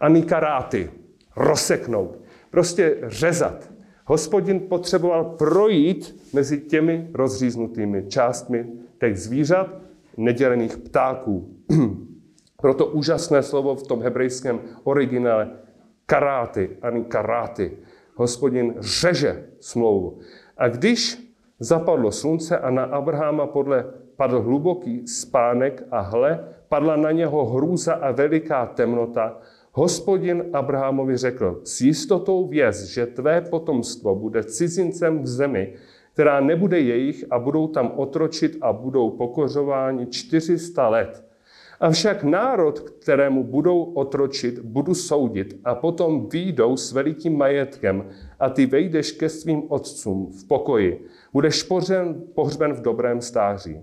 [0.00, 0.90] Anikaráty,
[1.36, 2.18] rozseknout,
[2.50, 3.73] prostě řezat.
[4.06, 8.66] Hospodin potřeboval projít mezi těmi rozříznutými částmi
[9.00, 9.68] těch zvířat,
[10.16, 11.48] nedělených ptáků.
[12.60, 15.50] Proto úžasné slovo v tom hebrejském originále
[16.06, 17.76] karáty, ani karáty.
[18.14, 20.18] Hospodin řeže smlouvu.
[20.56, 21.18] A když
[21.58, 23.84] zapadlo slunce a na Abrahama podle
[24.16, 29.38] padl hluboký spánek a hle, padla na něho hrůza a veliká temnota,
[29.76, 35.74] Hospodin Abrahamovi řekl, s jistotou věz, že tvé potomstvo bude cizincem v zemi,
[36.12, 41.24] která nebude jejich a budou tam otročit a budou pokořováni 400 let.
[41.80, 48.04] Avšak národ, kterému budou otročit, budu soudit a potom výjdou s velikým majetkem
[48.40, 51.06] a ty vejdeš ke svým otcům v pokoji.
[51.32, 53.80] Budeš pořen, pohřben v dobrém stáří.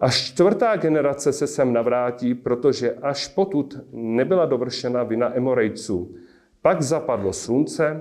[0.00, 6.14] Až čtvrtá generace se sem navrátí, protože až potud nebyla dovršena vina Emorejců.
[6.62, 8.00] Pak zapadlo slunce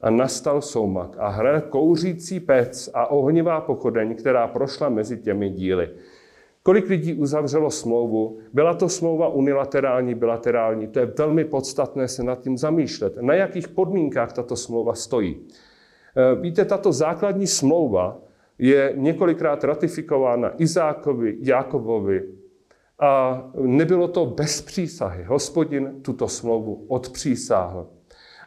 [0.00, 5.90] a nastal soumak a hrál kouřící pec a ohnivá pochodeň, která prošla mezi těmi díly.
[6.62, 8.38] Kolik lidí uzavřelo smlouvu?
[8.52, 10.86] Byla to smlouva unilaterální, bilaterální?
[10.86, 13.16] To je velmi podstatné se nad tím zamýšlet.
[13.20, 15.36] Na jakých podmínkách tato smlouva stojí?
[16.16, 18.23] E, víte, tato základní smlouva
[18.58, 22.22] je několikrát ratifikována Izákovi, Jákobovi
[22.98, 25.24] a nebylo to bez přísahy.
[25.24, 27.86] Hospodin tuto smlouvu odpřísáhl.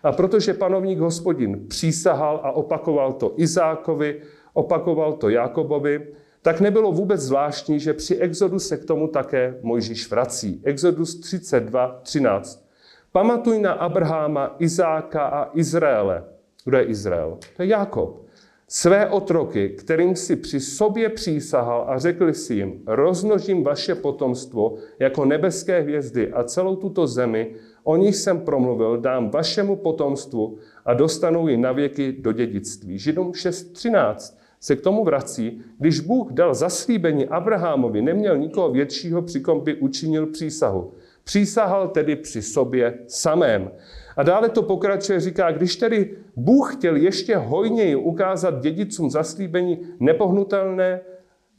[0.03, 4.21] A protože panovník hospodin přísahal a opakoval to Izákovi,
[4.53, 6.07] opakoval to Jákobovi,
[6.41, 10.61] tak nebylo vůbec zvláštní, že při Exodu se k tomu také Mojžíš vrací.
[10.63, 12.67] Exodus 32, 13.
[13.11, 16.23] Pamatuj na Abraháma, Izáka a Izraele.
[16.65, 17.37] Kdo je Izrael?
[17.55, 18.26] To je Jákob
[18.69, 25.25] své otroky, kterým si při sobě přísahal a řekl si jim, roznožím vaše potomstvo jako
[25.25, 31.47] nebeské hvězdy a celou tuto zemi, o nich jsem promluvil, dám vašemu potomstvu a dostanou
[31.47, 32.99] ji navěky do dědictví.
[32.99, 39.39] Židům 6.13 se k tomu vrací, když Bůh dal zaslíbení Abrahamovi, neměl nikoho většího, při
[39.39, 40.93] kom by učinil přísahu.
[41.23, 43.71] Přísahal tedy při sobě samém.
[44.17, 51.01] A dále to pokračuje, říká, když tedy Bůh chtěl ještě hojněji ukázat dědicům zaslíbení nepohnutelné,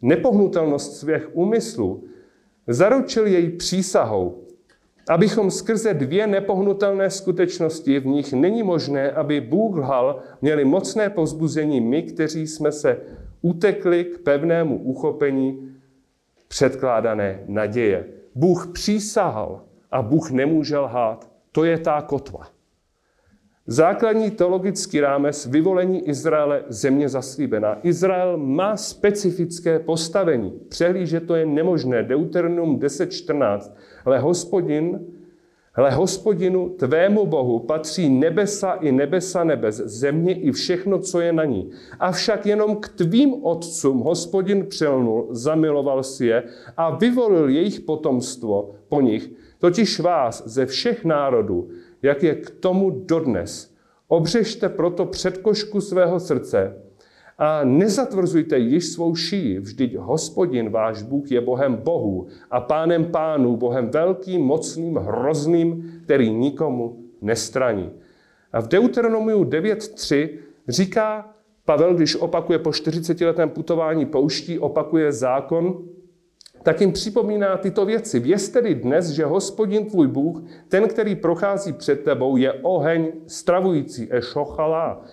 [0.02, 2.04] nepohnutelnost svých úmyslů,
[2.66, 4.44] zaručil jej přísahou,
[5.08, 11.80] abychom skrze dvě nepohnutelné skutečnosti, v nich není možné, aby Bůh lhal, měli mocné pozbuzení
[11.80, 13.00] my, kteří jsme se
[13.42, 15.74] utekli k pevnému uchopení
[16.48, 18.06] předkládané naděje.
[18.34, 21.37] Bůh přísahal a Bůh nemůže lhát.
[21.58, 22.46] To je ta kotva.
[23.66, 27.78] Základní teologický rámec vyvolení Izraele země zaslíbená.
[27.82, 30.52] Izrael má specifické postavení.
[30.68, 32.02] Přehlížet to je nemožné.
[32.02, 33.72] Deuteronomium 10.14.
[34.04, 35.00] Ale hospodin,
[35.74, 41.44] ale hospodinu, tvému bohu, patří nebesa i nebesa nebes, země i všechno, co je na
[41.44, 41.70] ní.
[42.00, 46.42] Avšak jenom k tvým otcům hospodin přelnul, zamiloval si je
[46.76, 51.68] a vyvolil jejich potomstvo po nich, totiž vás ze všech národů,
[52.02, 53.74] jak je k tomu dodnes.
[54.08, 56.82] Obřežte proto předkošku svého srdce
[57.38, 59.58] a nezatvrzujte již svou šíji.
[59.58, 66.30] Vždyť hospodin, váš Bůh, je Bohem Bohu a pánem pánů, Bohem velkým, mocným, hrozným, který
[66.30, 67.90] nikomu nestraní.
[68.52, 70.28] A v Deuteronomiu 9.3
[70.68, 75.84] říká Pavel, když opakuje po 40 letém putování pouští, opakuje zákon,
[76.68, 78.20] tak jim připomíná tyto věci.
[78.20, 84.12] Věz tedy dnes, že hospodin tvůj Bůh, ten, který prochází před tebou, je oheň stravující,
[84.12, 85.04] ešochala.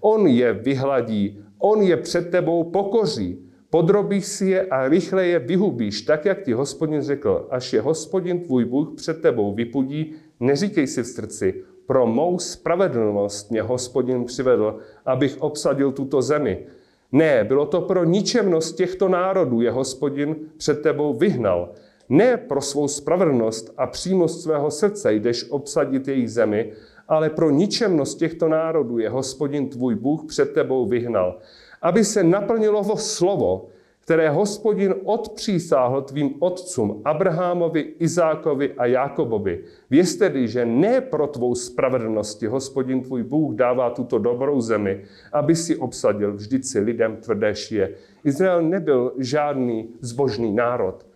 [0.00, 3.38] On je vyhladí, on je před tebou pokoří.
[3.70, 7.46] Podrobíš si je a rychle je vyhubíš, tak jak ti hospodin řekl.
[7.50, 13.50] Až je hospodin tvůj Bůh před tebou vypudí, neříkej si v srdci, pro mou spravedlnost
[13.50, 16.66] mě hospodin přivedl, abych obsadil tuto zemi.
[17.12, 21.72] Ne, bylo to pro ničemnost těchto národů, je hospodin před tebou vyhnal.
[22.08, 26.72] Ne pro svou spravedlnost a přímost svého srdce jdeš obsadit jejich zemi,
[27.08, 31.38] ale pro ničemnost těchto národů je hospodin tvůj Bůh před tebou vyhnal.
[31.82, 33.68] Aby se naplnilo slovo,
[34.10, 39.64] které hospodin odpřísáhl tvým otcům Abrahamovi, Izákovi a Jákobovi.
[39.90, 45.56] Věz tedy, že ne pro tvou spravedlnosti hospodin tvůj Bůh dává tuto dobrou zemi, aby
[45.56, 47.94] si obsadil, vždyť si lidem tvrdé šije.
[48.24, 51.06] Izrael nebyl žádný zbožný národ,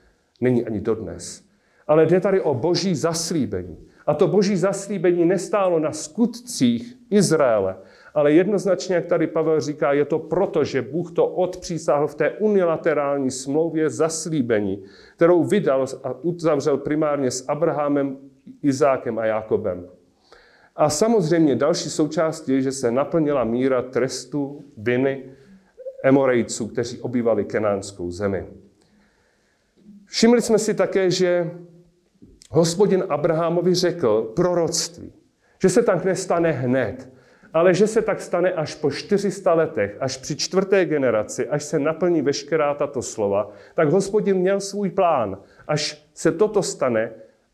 [0.40, 1.42] není ani dodnes.
[1.87, 3.76] Ale jde tady o boží zaslíbení.
[4.07, 7.76] A to boží zaslíbení nestálo na skutcích Izraele,
[8.14, 12.31] ale jednoznačně, jak tady Pavel říká, je to proto, že Bůh to odpřísáhl v té
[12.31, 14.85] unilaterální smlouvě zaslíbení,
[15.16, 18.16] kterou vydal a uzavřel primárně s Abrahamem,
[18.62, 19.88] Izákem a Jakobem.
[20.77, 25.24] A samozřejmě další součástí je, že se naplnila míra trestu viny
[26.03, 28.46] Emorejců, kteří obývali kenánskou zemi.
[30.07, 31.50] Všimli jsme si také, že
[32.50, 35.12] hospodin Abrahamovi řekl proroctví,
[35.62, 37.13] že se tak nestane hned,
[37.55, 41.79] ale že se tak stane až po 400 letech, až při čtvrté generaci, až se
[41.79, 45.38] naplní veškerá tato slova, tak hospodin měl svůj plán.
[45.69, 47.11] Až se toto stane,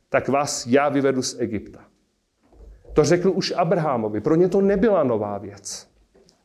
[0.08, 1.84] tak vás já vyvedu z Egypta.
[2.92, 4.20] To řekl už Abrahamovi.
[4.20, 5.88] Pro ně to nebyla nová věc.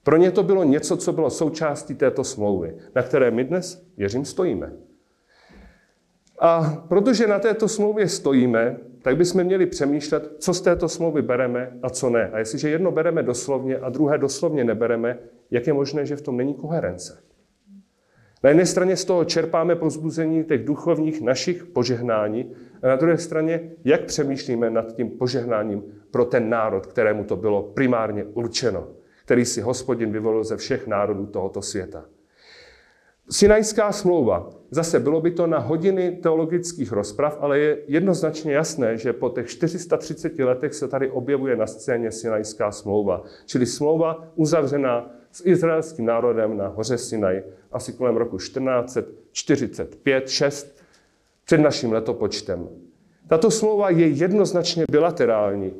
[0.04, 4.26] Pro ně to bylo něco, co bylo součástí této smlouvy, na které my dnes, věřím,
[4.26, 4.72] stojíme.
[6.40, 11.78] A protože na této smlouvě stojíme, tak bychom měli přemýšlet, co z této smlouvy bereme
[11.84, 12.30] a co ne.
[12.34, 15.20] A jestliže jedno bereme doslovně a druhé doslovně nebereme,
[15.52, 17.22] jak je možné, že v tom není koherence?
[18.44, 23.72] Na jedné straně z toho čerpáme pozbuzení těch duchovních našich požehnání, a na druhé straně,
[23.84, 28.88] jak přemýšlíme nad tím požehnáním pro ten národ, kterému to bylo primárně určeno,
[29.26, 32.06] který si hospodin vyvolil ze všech národů tohoto světa.
[33.30, 34.50] Sinajská smlouva.
[34.76, 39.48] Zase bylo by to na hodiny teologických rozprav, ale je jednoznačně jasné, že po těch
[39.48, 43.24] 430 letech se tady objevuje na scéně Sinajská smlouva.
[43.46, 50.68] Čili smlouva uzavřená s izraelským národem na hoře Sinaj asi kolem roku 1445-6
[51.46, 52.70] před naším letopočtem.
[53.28, 55.74] Tato smlouva je jednoznačně bilaterální.
[55.74, 55.76] Eh,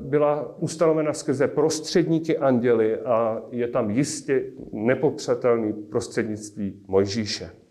[0.00, 7.63] byla ustanovena skrze prostředníky anděly a je tam jistě nepopřatelný prostřednictví Mojžíše.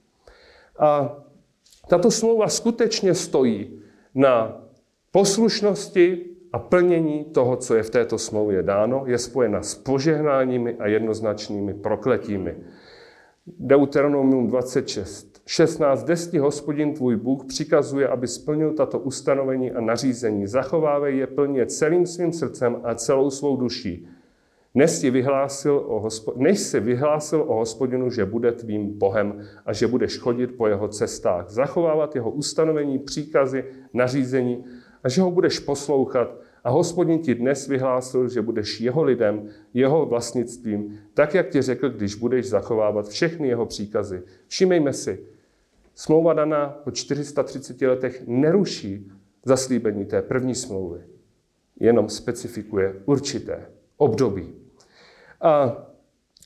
[0.79, 1.17] A
[1.87, 3.81] tato smlouva skutečně stojí
[4.15, 4.61] na
[5.11, 10.87] poslušnosti a plnění toho, co je v této smlouvě dáno, je spojena s požehnáními a
[10.87, 12.55] jednoznačnými prokletími.
[13.47, 15.41] Deuteronomium 26.
[15.45, 16.03] 16.
[16.03, 20.47] Desti hospodin tvůj Bůh přikazuje, aby splnil tato ustanovení a nařízení.
[20.47, 24.07] Zachovávej je plně celým svým srdcem a celou svou duší.
[24.75, 29.87] Si vyhlásil o, hospo- než si vyhlásil o hospodinu, že bude tvým Bohem a že
[29.87, 34.65] budeš chodit po jeho cestách, zachovávat jeho ustanovení, příkazy, nařízení
[35.03, 40.05] a že ho budeš poslouchat a hospodin ti dnes vyhlásil, že budeš jeho lidem, jeho
[40.05, 44.23] vlastnictvím, tak, jak ti řekl, když budeš zachovávat všechny jeho příkazy.
[44.47, 45.25] Všimejme si,
[45.95, 49.11] smlouva daná po 430 letech neruší
[49.45, 50.99] zaslíbení té první smlouvy.
[51.79, 53.65] Jenom specifikuje určité
[53.97, 54.62] období.
[55.43, 55.77] A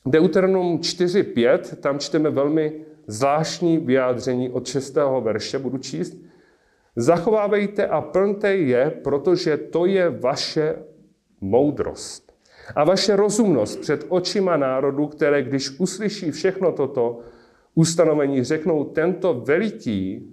[0.05, 4.95] Deuteronom 4.5, tam čteme velmi zvláštní vyjádření od 6.
[5.21, 6.17] verše, budu číst.
[6.95, 10.75] Zachovávejte a plňte je, protože to je vaše
[11.41, 12.33] moudrost
[12.75, 17.19] a vaše rozumnost před očima národu, které když uslyší všechno toto
[17.75, 20.27] ustanovení, řeknou, tento veliký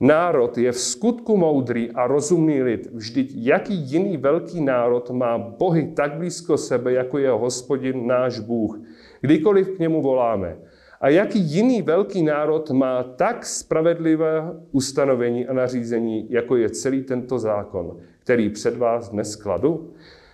[0.00, 2.88] národ je v skutku moudrý a rozumný lid.
[2.92, 8.80] Vždyť jaký jiný velký národ má bohy tak blízko sebe, jako je hospodin náš Bůh,
[9.20, 10.56] kdykoliv k němu voláme.
[11.00, 17.38] A jaký jiný velký národ má tak spravedlivé ustanovení a nařízení, jako je celý tento
[17.38, 19.92] zákon, který před vás dnes kladu?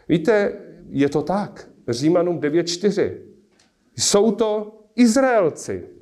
[0.09, 0.53] Víte,
[0.89, 1.69] je to tak.
[1.89, 3.13] Římanům 9.4.
[3.97, 5.96] Jsou to Izraelci.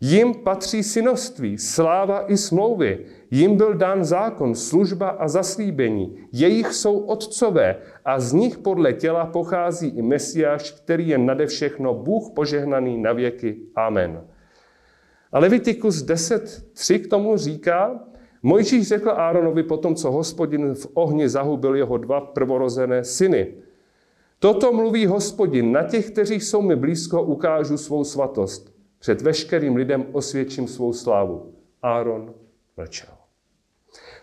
[0.00, 3.04] Jim patří synoství, sláva i smlouvy.
[3.30, 6.16] Jim byl dán zákon, služba a zaslíbení.
[6.32, 11.94] Jejich jsou otcové a z nich podle těla pochází i Mesiáš, který je nade všechno
[11.94, 13.56] Bůh požehnaný na věky.
[13.74, 14.24] Amen.
[15.32, 18.00] A Levitikus 10.3 k tomu říká,
[18.42, 23.54] Mojžíš řekl Áronovi potom, co hospodin v ohni zahubil jeho dva prvorozené syny.
[24.38, 28.77] Toto mluví hospodin, na těch, kteří jsou mi blízko, ukážu svou svatost.
[28.98, 31.54] Před veškerým lidem osvědčím svou slávu.
[31.82, 32.34] Áron
[32.76, 33.08] mlčel.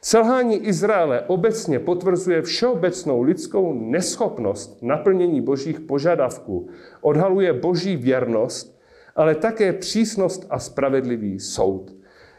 [0.01, 6.69] Selhání Izraele obecně potvrzuje všeobecnou lidskou neschopnost naplnění božích požadavků,
[7.01, 8.75] odhaluje boží věrnost
[9.15, 11.95] ale také přísnost a spravedlivý soud.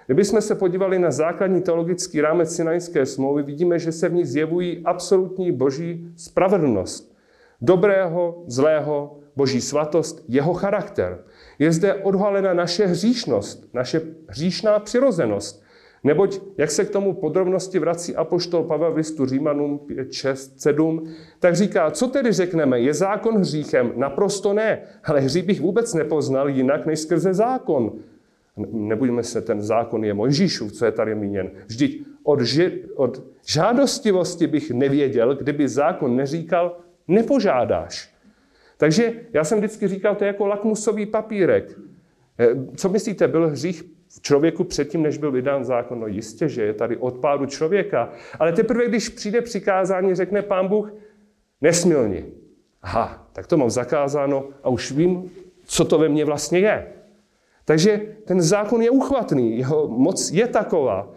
[0.06, 4.82] Kdybychom se podívali na základní teologický rámec Sinajské smlouvy, vidíme, že se v ní zjevují
[4.84, 7.16] absolutní boží spravedlnost.
[7.60, 11.18] Dobrého, zlého, boží svatost, jeho charakter.
[11.58, 15.66] Je zde odhalena naše hříšnost, naše hříšná přirozenost.
[16.04, 21.08] Neboť, jak se k tomu podrobnosti vrací apoštol Pavel v listu Římanům 5, 6, 7,
[21.40, 23.92] tak říká, co tedy řekneme, je zákon hříchem?
[23.96, 27.92] Naprosto ne, ale hřích bych vůbec nepoznal jinak než skrze zákon.
[28.72, 31.50] Nebudeme se, ten zákon je Mojžíšův, co je tady míněn.
[31.66, 36.76] Vždyť od, ži, od žádostivosti bych nevěděl, kdyby zákon neříkal,
[37.08, 38.15] nepožádáš.
[38.76, 41.78] Takže já jsem vždycky říkal, to je jako lakmusový papírek.
[42.38, 46.00] Eh, co myslíte, byl hřích v člověku předtím, než byl vydán zákon?
[46.00, 48.12] No jistě, že je tady odpádu člověka.
[48.38, 50.94] Ale teprve, když přijde přikázání, řekne pán Bůh,
[51.60, 52.24] nesmilni.
[52.82, 55.30] Aha, tak to mám zakázáno a už vím,
[55.64, 56.86] co to ve mně vlastně je.
[57.64, 61.08] Takže ten zákon je uchvatný, jeho moc je taková.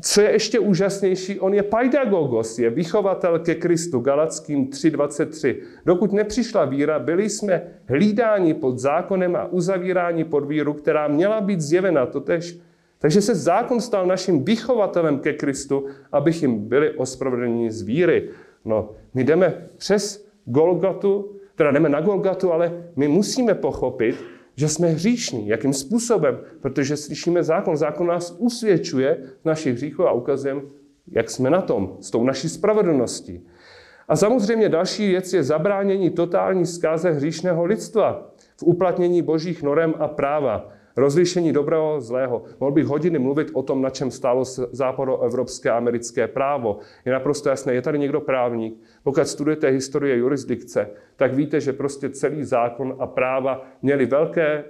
[0.00, 5.56] Co je ještě úžasnější, on je paidagogos, je vychovatel ke Kristu, Galackým 3.23.
[5.86, 11.60] Dokud nepřišla víra, byli jsme hlídáni pod zákonem a uzavíráni pod víru, která měla být
[11.60, 12.58] zjevena totež.
[12.98, 18.28] Takže se zákon stal naším vychovatelem ke Kristu, abychom byli ospravedlněni z víry.
[18.64, 24.16] No, my jdeme přes Golgatu, teda jdeme na Golgatu, ale my musíme pochopit,
[24.56, 25.48] že jsme hříšní.
[25.48, 26.38] Jakým způsobem?
[26.60, 27.76] Protože slyšíme zákon.
[27.76, 30.56] Zákon nás usvědčuje z našich hříchů a ukazuje,
[31.08, 33.46] jak jsme na tom, s tou naší spravedlností.
[34.08, 40.08] A samozřejmě další věc je zabránění totální zkáze hříšného lidstva v uplatnění božích norem a
[40.08, 40.72] práva.
[40.96, 42.42] Rozlišení dobrého a zlého.
[42.60, 46.78] Mohl bych hodiny mluvit o tom, na čem stálo západoevropské a americké právo.
[47.04, 48.80] Je naprosto jasné, je tady někdo právník.
[49.02, 54.64] Pokud studujete historie jurisdikce, tak víte, že prostě celý zákon a práva měli velké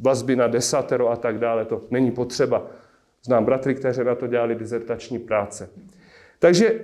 [0.00, 1.64] vazby na desatero a tak dále.
[1.64, 2.66] To není potřeba.
[3.22, 5.68] Znám bratry, kteří na to dělali dizertační práce.
[6.38, 6.80] Takže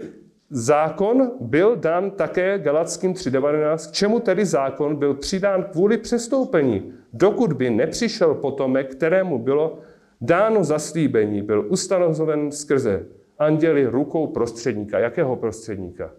[0.54, 3.90] Zákon byl dán také Galackým 3.19.
[3.90, 6.92] K čemu tedy zákon byl přidán kvůli přestoupení?
[7.12, 9.78] Dokud by nepřišel potomek, kterému bylo
[10.20, 13.06] dáno zaslíbení, byl ustanoven skrze
[13.38, 14.98] anděli rukou prostředníka.
[14.98, 16.10] Jakého prostředníka?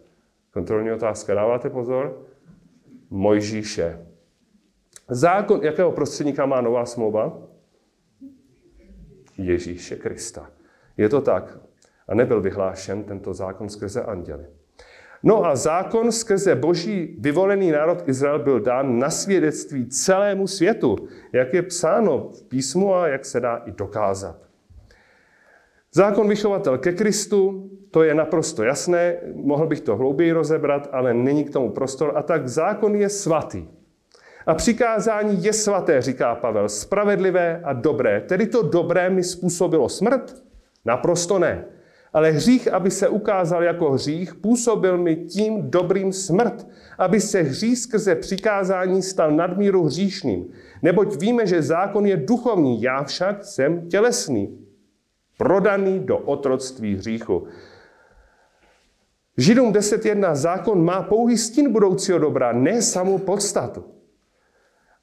[0.52, 1.34] Kontrolní otázka.
[1.34, 2.28] Dáváte pozor?
[3.10, 4.06] Mojžíše.
[5.10, 7.41] Zákon jakého prostředníka má nová smlouva?
[9.38, 10.50] Ježíše Krista.
[10.98, 11.60] Je to tak
[12.08, 14.46] a nebyl vyhlášen tento zákon skrze anděly.
[15.24, 21.54] No a zákon skrze boží vyvolený národ Izrael byl dán na svědectví celému světu, jak
[21.54, 24.36] je psáno v písmu a jak se dá i dokázat.
[25.94, 31.44] Zákon vychovatel ke Kristu, to je naprosto jasné, mohl bych to hlouběji rozebrat, ale není
[31.44, 32.12] k tomu prostor.
[32.16, 33.68] A tak zákon je svatý.
[34.46, 38.22] A přikázání je svaté, říká Pavel, spravedlivé a dobré.
[38.22, 40.36] Tedy to dobré mi způsobilo smrt?
[40.86, 41.66] Naprosto ne.
[42.14, 47.78] Ale hřích, aby se ukázal jako hřích, působil mi tím dobrým smrt, aby se hřích
[47.78, 50.45] skrze přikázání stal nadmíru hříšným.
[50.82, 54.57] Neboť víme, že zákon je duchovní, já však jsem tělesný,
[55.38, 57.47] prodaný do otroctví hříchu.
[59.38, 63.93] Židům 10.1 zákon má pouhý stín budoucího dobra, ne samou podstatu.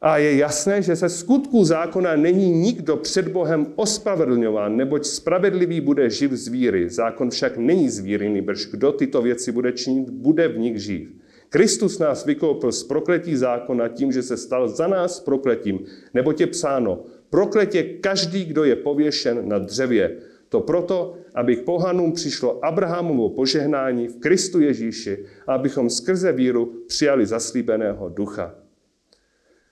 [0.00, 6.10] A je jasné, že se skutku zákona není nikdo před Bohem ospravedlňován, neboť spravedlivý bude
[6.10, 6.88] živ z víry.
[6.90, 11.08] Zákon však není z víry, nebož kdo tyto věci bude činit, bude v nich živ.
[11.48, 15.80] Kristus nás vykoupil z prokletí zákona tím, že se stal za nás prokletím,
[16.14, 20.16] neboť je psáno, prokletě každý, kdo je pověšen na dřevě.
[20.48, 26.72] To proto, aby k pohanům přišlo Abrahamovo požehnání v Kristu Ježíši a abychom skrze víru
[26.86, 28.59] přijali zaslíbeného ducha.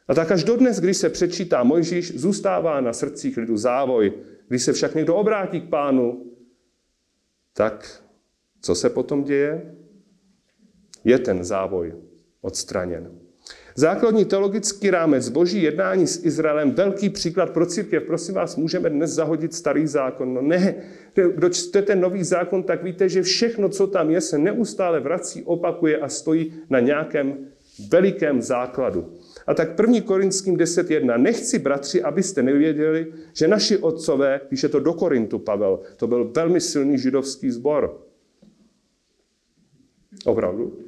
[0.09, 4.13] A tak až dodnes, když se přečítá Mojžíš, zůstává na srdcích lidu závoj.
[4.49, 6.27] Když se však někdo obrátí k pánu,
[7.53, 8.03] tak
[8.61, 9.75] co se potom děje?
[11.05, 11.95] Je ten závoj
[12.41, 13.11] odstraněn.
[13.75, 18.03] Základní teologický rámec boží jednání s Izraelem, velký příklad pro církev.
[18.03, 20.35] Prosím vás, můžeme dnes zahodit starý zákon?
[20.35, 20.75] No ne,
[21.35, 25.99] kdo čtete nový zákon, tak víte, že všechno, co tam je, se neustále vrací, opakuje
[25.99, 27.37] a stojí na nějakém
[27.91, 29.18] velikém základu.
[29.49, 30.01] A tak 1.
[30.01, 31.23] Korinským 10.1.
[31.23, 36.61] Nechci, bratři, abyste nevěděli, že naši otcové, píše to do Korintu Pavel, to byl velmi
[36.61, 38.07] silný židovský sbor.
[40.25, 40.79] Opravdu?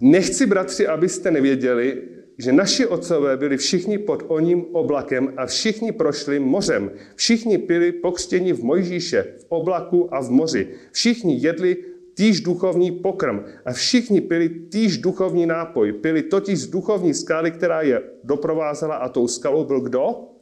[0.00, 2.02] Nechci, bratři, abyste nevěděli,
[2.38, 6.90] že naši otcové byli všichni pod oním oblakem a všichni prošli mořem.
[7.14, 10.68] Všichni byli pokřtěni v Mojžíše, v oblaku a v moři.
[10.92, 11.76] Všichni jedli
[12.18, 15.92] týž duchovní pokrm a všichni pili týž duchovní nápoj.
[15.92, 20.34] Pili totiž z duchovní skály, která je doprovázela a tou skalou byl kdo?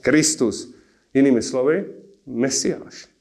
[0.00, 0.74] Kristus.
[1.14, 1.84] Jinými slovy,
[2.26, 3.11] Mesiáš.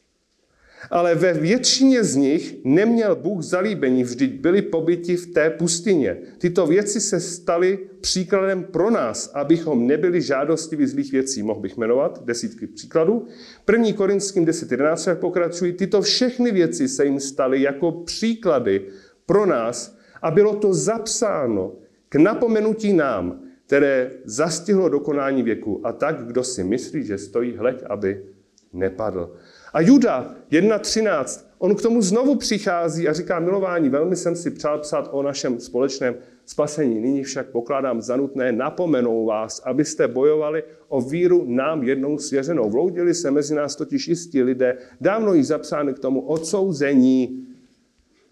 [0.89, 6.17] Ale ve většině z nich neměl Bůh zalíbení, vždyť byli pobyti v té pustině.
[6.37, 11.43] Tyto věci se staly příkladem pro nás, abychom nebyli žádostiví zlých věcí.
[11.43, 13.25] Mohl bych jmenovat desítky příkladů.
[13.65, 15.73] První Korinským 10.11 pokračují.
[15.73, 18.85] Tyto všechny věci se jim staly jako příklady
[19.25, 21.73] pro nás a bylo to zapsáno
[22.09, 25.81] k napomenutí nám, které zastihlo dokonání věku.
[25.83, 28.25] A tak, kdo si myslí, že stojí, hleď, aby
[28.73, 29.35] nepadl.
[29.73, 34.79] A Juda 1.13, on k tomu znovu přichází a říká, milování, velmi jsem si přál
[34.79, 36.15] psát o našem společném
[36.45, 36.99] spasení.
[36.99, 42.69] Nyní však pokládám za nutné napomenou vás, abyste bojovali o víru nám jednou svěřenou.
[42.69, 47.47] Vloudili se mezi nás totiž jistí lidé, dávno jí zapsány k tomu odsouzení.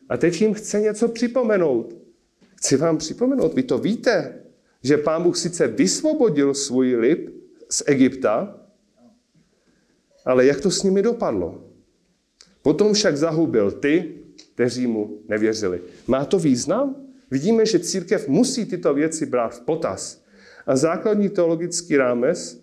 [0.09, 1.95] A teď jim chce něco připomenout.
[2.55, 4.41] Chci vám připomenout, vy to víte,
[4.83, 7.33] že pán Bůh sice vysvobodil svůj lid
[7.69, 8.58] z Egypta,
[10.25, 11.63] ale jak to s nimi dopadlo?
[12.61, 14.13] Potom však zahubil ty,
[14.53, 15.81] kteří mu nevěřili.
[16.07, 16.95] Má to význam?
[17.31, 20.23] Vidíme, že církev musí tyto věci brát v potaz.
[20.65, 22.61] A základní teologický rámec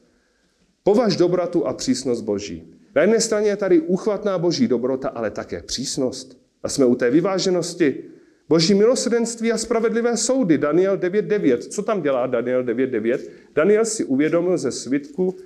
[0.82, 2.72] považ dobratu a přísnost Boží.
[2.94, 6.38] Na jedné straně je tady uchvatná Boží dobrota, ale také přísnost.
[6.62, 8.04] A jsme u té vyváženosti.
[8.48, 10.58] Boží milosrdenství a spravedlivé soudy.
[10.58, 11.58] Daniel 9.9.
[11.58, 13.18] Co tam dělá Daniel 9.9?
[13.54, 15.36] Daniel si uvědomil ze svitku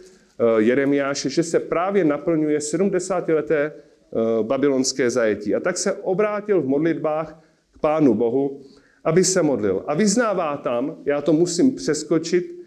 [0.58, 5.54] Jeremiáše, že se právě naplňuje 70-leté eh, babylonské zajetí.
[5.54, 8.60] A tak se obrátil v modlitbách k Pánu Bohu,
[9.04, 9.84] aby se modlil.
[9.86, 12.60] A vyznává tam, já to musím přeskočit,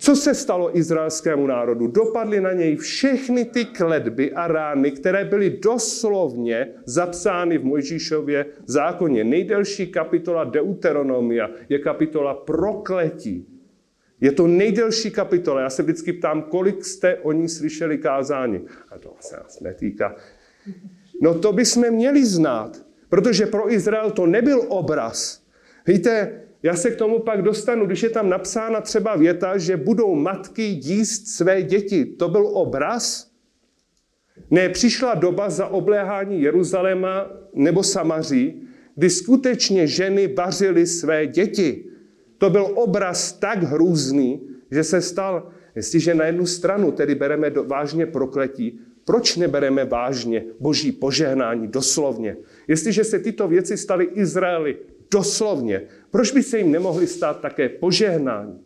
[0.00, 1.86] co se stalo izraelskému národu?
[1.86, 9.24] Dopadly na něj všechny ty kledby a rány, které byly doslovně zapsány v Mojžíšově zákoně.
[9.24, 13.59] Nejdelší kapitola Deuteronomia je kapitola prokletí.
[14.20, 15.60] Je to nejdelší kapitola.
[15.60, 18.60] Já se vždycky ptám, kolik jste o ní slyšeli kázání.
[18.90, 20.16] A to se nás netýká.
[21.22, 25.42] No to bychom měli znát, protože pro Izrael to nebyl obraz.
[25.86, 30.14] Víte, já se k tomu pak dostanu, když je tam napsána třeba věta, že budou
[30.14, 32.04] matky jíst své děti.
[32.04, 33.30] To byl obraz?
[34.50, 38.62] Ne, přišla doba za obléhání Jeruzaléma nebo Samaří,
[38.96, 41.89] kdy skutečně ženy vařily své děti.
[42.40, 47.64] To byl obraz tak hrůzný, že se stal, jestliže na jednu stranu tedy bereme do,
[47.64, 52.36] vážně prokletí, proč nebereme vážně boží požehnání doslovně?
[52.68, 54.76] Jestliže se tyto věci staly Izraeli
[55.10, 58.60] doslovně, proč by se jim nemohly stát také požehnání?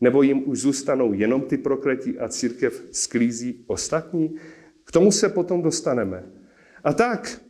[0.00, 4.36] Nebo jim už zůstanou jenom ty prokletí a církev sklízí ostatní?
[4.84, 6.24] K tomu se potom dostaneme.
[6.84, 7.40] A tak,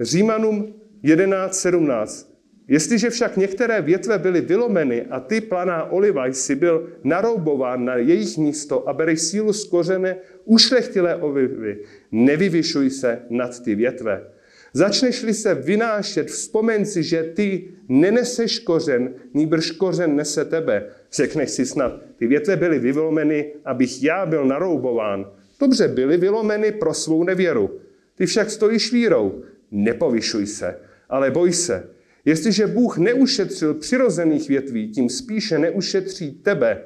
[0.00, 0.74] Římanům
[1.04, 2.29] 11.17.
[2.68, 8.38] Jestliže však některé větve byly vylomeny a ty planá oliva jsi byl naroubován na jejich
[8.38, 11.78] místo a bereš sílu z kořene ušlechtilé olivy,
[12.12, 14.24] nevyvyšuj se nad ty větve.
[14.72, 20.86] Začneš-li se vynášet, vzpomeň si, že ty neneseš kořen, nýbrž kořen nese tebe.
[21.12, 25.26] Řekneš si snad, ty větve byly vylomeny, abych já byl naroubován.
[25.60, 27.80] Dobře, byly vylomeny pro svou nevěru.
[28.14, 29.42] Ty však stojíš vírou.
[29.70, 31.90] Nepovyšuj se, ale boj se
[32.24, 36.82] Jestliže Bůh neušetřil přirozených větví, tím spíše neušetří tebe.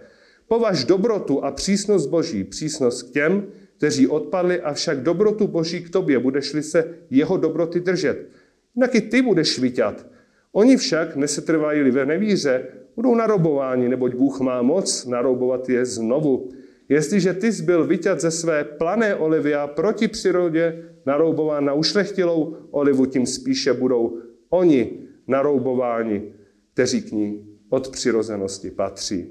[0.49, 6.19] Považ dobrotu a přísnost Boží, přísnost k těm, kteří odpadli, avšak dobrotu Boží k tobě,
[6.19, 8.29] budeš-li se jeho dobroty držet.
[8.77, 10.07] Jinak i ty budeš vyťat.
[10.53, 12.67] Oni však, nesetrvají ve nevíře,
[12.97, 16.49] budou narobováni, neboť Bůh má moc narobovat je znovu.
[16.89, 22.57] Jestliže ty jsi byl vyťat ze své plané olivy a proti přírodě naroubován na ušlechtilou
[22.71, 24.19] olivu, tím spíše budou
[24.51, 26.33] oni naroubováni,
[26.73, 29.27] kteří k ní od přirozenosti patří.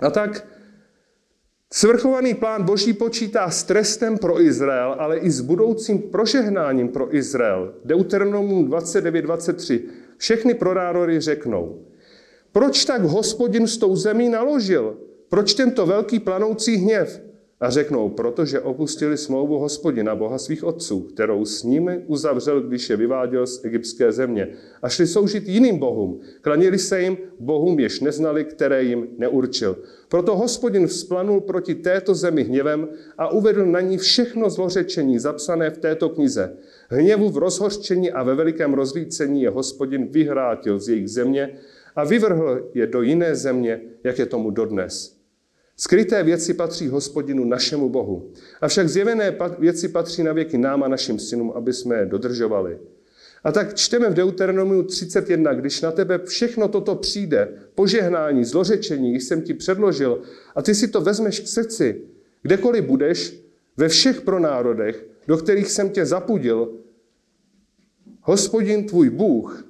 [0.00, 0.46] A tak
[1.72, 7.74] svrchovaný plán Boží počítá s trestem pro Izrael, ale i s budoucím prožehnáním pro Izrael.
[7.84, 9.80] Deuteronomum 29.23.
[10.16, 11.84] Všechny pronárory řeknou,
[12.52, 14.98] proč tak hospodin s tou zemí naložil?
[15.28, 17.29] Proč tento velký planoucí hněv?
[17.60, 22.96] A řeknou, protože opustili smlouvu hospodina, boha svých otců, kterou s nimi uzavřel, když je
[22.96, 24.48] vyváděl z egyptské země.
[24.82, 26.20] A šli soužit jiným bohům.
[26.40, 29.78] Klanili se jim bohům, jež neznali, které jim neurčil.
[30.08, 32.88] Proto hospodin vzplanul proti této zemi hněvem
[33.18, 36.56] a uvedl na ní všechno zlořečení zapsané v této knize.
[36.88, 41.54] Hněvu v rozhořčení a ve velikém rozlícení je hospodin vyhrátil z jejich země
[41.96, 45.19] a vyvrhl je do jiné země, jak je tomu dodnes.
[45.80, 48.30] Skryté věci patří hospodinu našemu Bohu.
[48.60, 52.78] Avšak zjevené věci patří na věky nám a našim synům, aby jsme je dodržovali.
[53.44, 59.24] A tak čteme v Deuteronomiu 31, když na tebe všechno toto přijde, požehnání, zlořečení, když
[59.24, 60.22] jsem ti předložil,
[60.54, 62.02] a ty si to vezmeš k srdci,
[62.42, 63.40] kdekoliv budeš,
[63.76, 66.72] ve všech pronárodech, do kterých jsem tě zapudil,
[68.22, 69.69] hospodin tvůj Bůh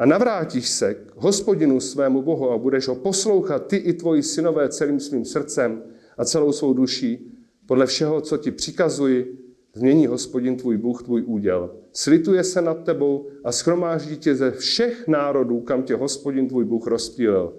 [0.00, 4.68] a navrátíš se k hospodinu svému Bohu a budeš ho poslouchat ty i tvoji synové
[4.68, 5.82] celým svým srdcem
[6.18, 7.32] a celou svou duší,
[7.66, 9.38] podle všeho, co ti přikazuji,
[9.74, 11.70] změní hospodin tvůj Bůh tvůj úděl.
[11.92, 16.86] Slituje se nad tebou a schromáždí tě ze všech národů, kam tě hospodin tvůj Bůh
[16.86, 17.52] rozptýlil.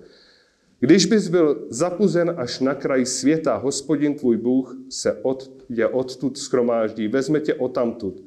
[0.79, 6.37] Když bys byl zapuzen až na kraj světa, hospodin tvůj Bůh se od, je odtud
[6.37, 8.23] schromáždí, vezme tě otamtud.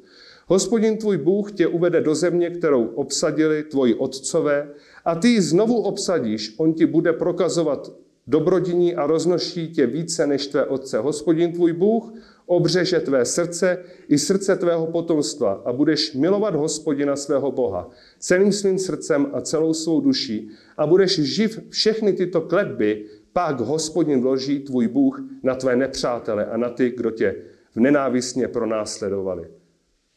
[0.47, 4.69] Hospodin tvůj Bůh tě uvede do země, kterou obsadili tvoji otcové,
[5.05, 6.55] a ty ji znovu obsadíš.
[6.57, 7.91] On ti bude prokazovat
[8.27, 10.99] dobrodiní a roznoší tě více než tvé otce.
[10.99, 12.13] Hospodin tvůj Bůh
[12.45, 13.77] obřeže tvé srdce
[14.07, 17.89] i srdce tvého potomstva a budeš milovat hospodina svého Boha
[18.19, 24.21] celým svým srdcem a celou svou duší a budeš živ všechny tyto kletby, pak hospodin
[24.21, 27.35] vloží tvůj Bůh na tvé nepřátele a na ty, kdo tě
[27.75, 29.47] v nenávistně pronásledovali.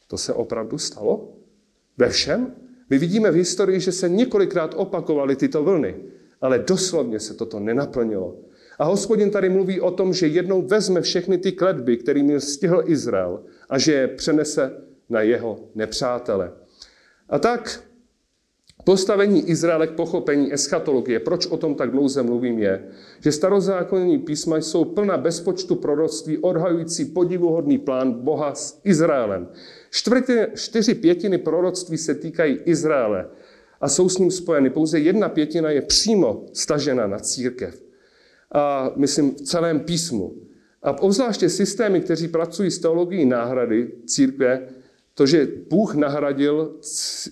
[0.09, 1.33] To se opravdu stalo?
[1.97, 2.55] Ve všem?
[2.89, 5.95] My vidíme v historii, že se několikrát opakovaly tyto vlny,
[6.41, 8.35] ale doslovně se toto nenaplnilo.
[8.79, 13.43] A hospodin tady mluví o tom, že jednou vezme všechny ty kletby, kterými stihl Izrael
[13.69, 16.51] a že je přenese na jeho nepřátele.
[17.29, 17.83] A tak
[18.83, 22.83] Postavení Izraele k pochopení eschatologie, proč o tom tak dlouze mluvím, je,
[23.19, 29.47] že starozákonní písma jsou plná bezpočtu proroctví odhajující podivuhodný plán Boha s Izraelem.
[29.91, 33.29] Čtvrtě, čtyři pětiny proroctví se týkají Izraele
[33.81, 34.69] a jsou s ním spojeny.
[34.69, 37.83] Pouze jedna pětina je přímo stažena na církev.
[38.51, 40.35] A myslím v celém písmu.
[40.83, 44.67] A obzvláště systémy, kteří pracují s teologií náhrady církve,
[45.13, 46.75] to, že Bůh nahradil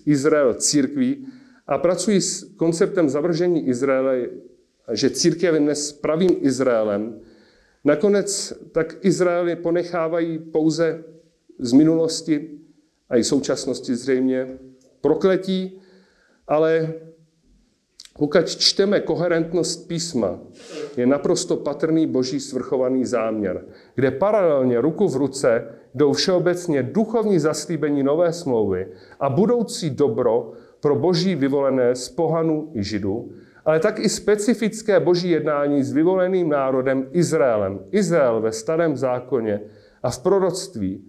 [0.05, 1.27] Izrael církví
[1.67, 4.27] a pracují s konceptem zavržení Izraele,
[4.91, 7.19] že církev je dnes pravým Izraelem,
[7.83, 11.03] nakonec tak Izraeli ponechávají pouze
[11.59, 12.49] z minulosti
[13.09, 14.47] a i současnosti zřejmě
[15.01, 15.81] prokletí,
[16.47, 16.93] ale
[18.17, 20.39] pokud čteme koherentnost písma,
[20.97, 28.03] je naprosto patrný boží svrchovaný záměr, kde paralelně ruku v ruce jdou všeobecně duchovní zaslíbení
[28.03, 28.87] nové smlouvy
[29.19, 33.31] a budoucí dobro pro boží vyvolené z pohanu i židů,
[33.65, 37.79] ale tak i specifické boží jednání s vyvoleným národem Izraelem.
[37.91, 39.61] Izrael ve starém zákoně
[40.03, 41.05] a v proroctví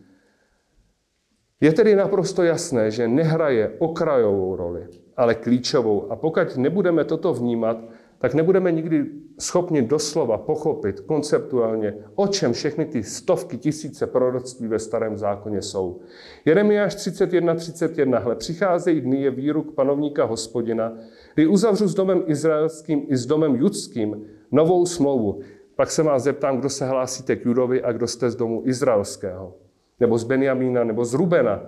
[1.61, 4.87] je tedy naprosto jasné, že nehraje okrajovou roli,
[5.17, 6.13] ale klíčovou.
[6.13, 7.79] A pokud nebudeme toto vnímat,
[8.19, 9.07] tak nebudeme nikdy
[9.39, 16.01] schopni doslova pochopit konceptuálně, o čem všechny ty stovky tisíce proroctví ve starém zákoně jsou.
[16.45, 18.19] Jeremiáš 31, 31.
[18.19, 20.93] Hle, přicházejí dny je výruk panovníka hospodina,
[21.35, 25.41] kdy uzavřu s domem izraelským i s domem judským novou smlouvu.
[25.77, 29.55] Pak se vás zeptám, kdo se hlásíte k Judovi a kdo jste z domu izraelského.
[30.01, 31.63] Nebo z Benjamína, nebo z Rubena.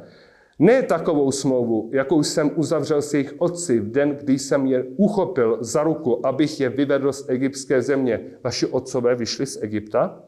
[0.59, 5.59] Ne takovou smlouvu, jakou jsem uzavřel s jejich otci v den, kdy jsem je uchopil
[5.61, 8.21] za ruku, abych je vyvedl z egyptské země.
[8.45, 10.23] Vaši otcové vyšli z Egypta.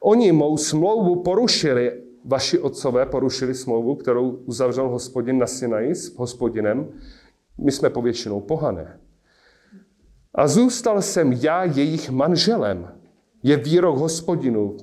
[0.00, 1.92] Oni mou smlouvu porušili,
[2.24, 6.88] vaši otcové porušili smlouvu, kterou uzavřel hospodin na Sinaji s hospodinem.
[7.58, 9.00] My jsme povětšinou pohané.
[10.34, 12.92] A zůstal jsem já jejich manželem.
[13.42, 14.76] Je výrok hospodinu.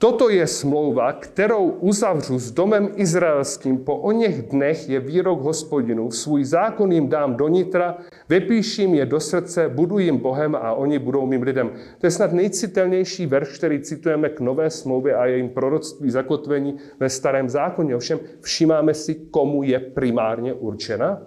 [0.00, 3.84] Toto je smlouva, kterou uzavřu s domem izraelským.
[3.84, 6.10] Po o něch dnech je výrok hospodinu.
[6.10, 7.98] Svůj zákon jim dám do nitra,
[8.28, 11.70] vypíším je do srdce, budu jim Bohem a oni budou mým lidem.
[11.98, 17.08] To je snad nejcitelnější verš, který citujeme k nové smlouvě a jejím proroctví zakotvení ve
[17.08, 17.96] starém zákoně.
[17.96, 21.22] Ovšem všímáme si, komu je primárně určena?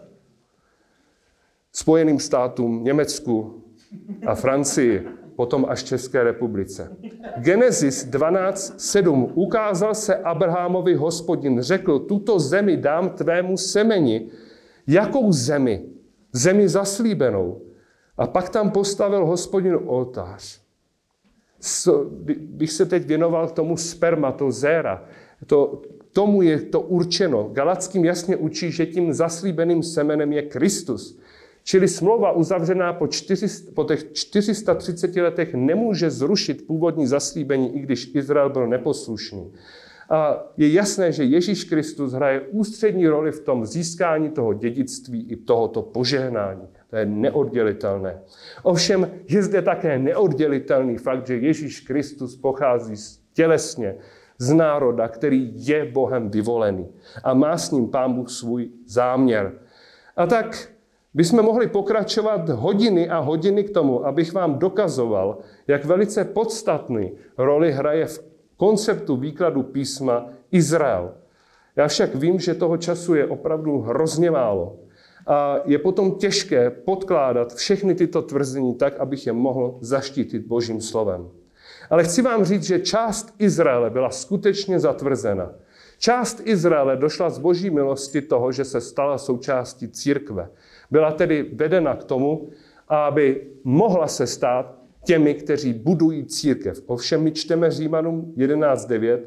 [1.73, 3.63] Spojeným státům, Německu
[4.25, 6.97] a Francii potom až České republice.
[7.37, 9.31] Genesis 12.7.
[9.33, 14.29] Ukázal se Abrahamovi hospodin, řekl, tuto zemi dám tvému semeni.
[14.87, 15.85] Jakou zemi?
[16.31, 17.61] Zemi zaslíbenou.
[18.17, 20.61] A pak tam postavil hospodin oltář.
[22.37, 23.75] Bych se teď věnoval tomu
[24.49, 25.05] zéra.
[25.45, 25.81] To,
[26.11, 27.49] tomu je to určeno.
[27.53, 31.19] Galackým jasně učí, že tím zaslíbeným semenem je Kristus.
[31.63, 38.15] Čili smlouva uzavřená po, 400, po těch 430 letech nemůže zrušit původní zaslíbení, i když
[38.15, 39.53] Izrael byl neposlušný.
[40.09, 45.35] A je jasné, že Ježíš Kristus hraje ústřední roli v tom získání toho dědictví i
[45.35, 46.67] tohoto požehnání.
[46.89, 48.21] To je neoddělitelné.
[48.63, 52.93] Ovšem je zde také neoddělitelný fakt, že Ježíš Kristus pochází
[53.33, 53.95] tělesně
[54.37, 56.87] z národa, který je Bohem vyvolený
[57.23, 59.53] a má s ním Pán Bůh svůj záměr.
[60.15, 60.72] A tak
[61.13, 65.37] bychom mohli pokračovat hodiny a hodiny k tomu, abych vám dokazoval,
[65.67, 68.25] jak velice podstatný roli hraje v
[68.57, 71.11] konceptu výkladu písma Izrael.
[71.75, 74.75] Já však vím, že toho času je opravdu hrozně málo.
[75.27, 81.29] A je potom těžké podkládat všechny tyto tvrzení tak, abych je mohl zaštítit Božím slovem.
[81.89, 85.51] Ale chci vám říct, že část Izraele byla skutečně zatvrzena.
[85.97, 90.49] Část Izraele došla z boží milosti toho, že se stala součástí církve.
[90.93, 92.49] Byla tedy vedena k tomu,
[92.87, 94.75] aby mohla se stát
[95.05, 96.81] těmi, kteří budují církev.
[96.85, 99.19] Ovšem my čteme Římanům 11.9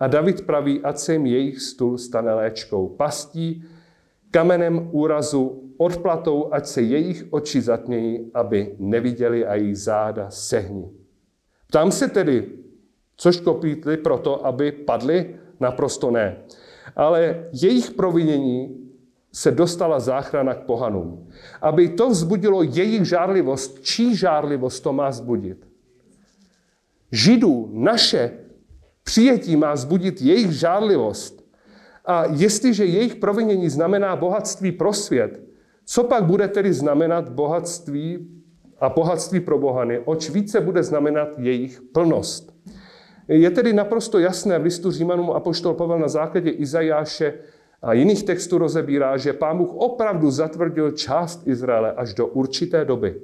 [0.00, 3.64] a David praví, ať se jim jejich stůl stane léčkou, pastí,
[4.30, 10.90] kamenem úrazu, odplatou, ať se jejich oči zatmějí, aby neviděli a jejich záda sehní.
[11.66, 12.48] Ptám se tedy,
[13.16, 15.36] což kopítli proto, aby padli?
[15.60, 16.36] Naprosto ne.
[16.96, 18.83] Ale jejich provinění
[19.34, 21.28] se dostala záchrana k pohanům.
[21.62, 25.66] Aby to vzbudilo jejich žárlivost, čí žárlivost to má zbudit?
[27.12, 28.30] Židů, naše
[29.02, 31.44] přijetí má zbudit jejich žárlivost.
[32.06, 35.42] A jestliže jejich provinění znamená bohatství pro svět,
[35.84, 38.28] co pak bude tedy znamenat bohatství
[38.80, 39.98] a bohatství pro bohany?
[39.98, 42.54] Oč více bude znamenat jejich plnost?
[43.28, 47.34] Je tedy naprosto jasné v listu Římanům apoštol Pavel na základě Izajáše
[47.84, 53.20] a jiných textů rozebírá, že pán Bůh opravdu zatvrdil část Izraele až do určité doby.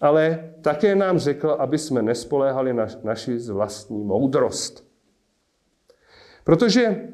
[0.00, 4.84] Ale také nám řekl, aby jsme nespoléhali na naši vlastní moudrost.
[6.44, 7.08] Protože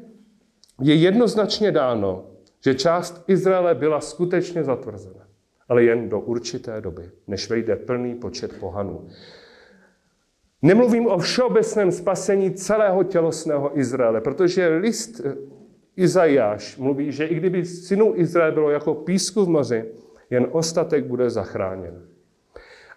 [0.81, 2.25] je jednoznačně dáno,
[2.63, 5.27] že část Izraele byla skutečně zatvrzena,
[5.69, 9.07] ale jen do určité doby, než vejde plný počet pohanů.
[10.61, 15.21] Nemluvím o všeobecném spasení celého tělosného Izraele, protože list
[15.99, 19.85] Izajáš mluví, že i kdyby synů Izrael bylo jako písku v moři,
[20.29, 22.01] jen ostatek bude zachráněn.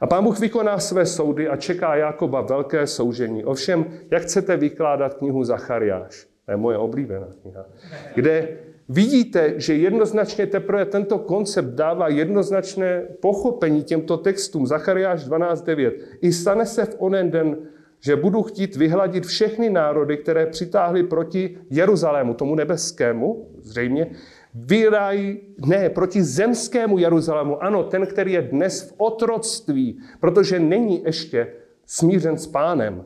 [0.00, 3.44] A pán Bůh vykoná své soudy a čeká Jakoba velké soužení.
[3.44, 6.26] Ovšem, jak chcete vykládat knihu Zachariáš?
[6.44, 7.66] To je moje oblíbená kniha.
[8.14, 8.48] Kde
[8.88, 14.66] vidíte, že jednoznačně teprve tento koncept dává jednoznačné pochopení těmto textům.
[14.66, 15.92] Zachariáš 12.9.
[16.20, 17.57] I stane se v onen den
[18.05, 24.07] že budu chtít vyhladit všechny národy, které přitáhly proti Jeruzalému, tomu nebeskému, zřejmě,
[24.55, 31.46] vyrají, ne, proti zemskému Jeruzalému, ano, ten, který je dnes v otroctví, protože není ještě
[31.86, 33.05] smířen s pánem.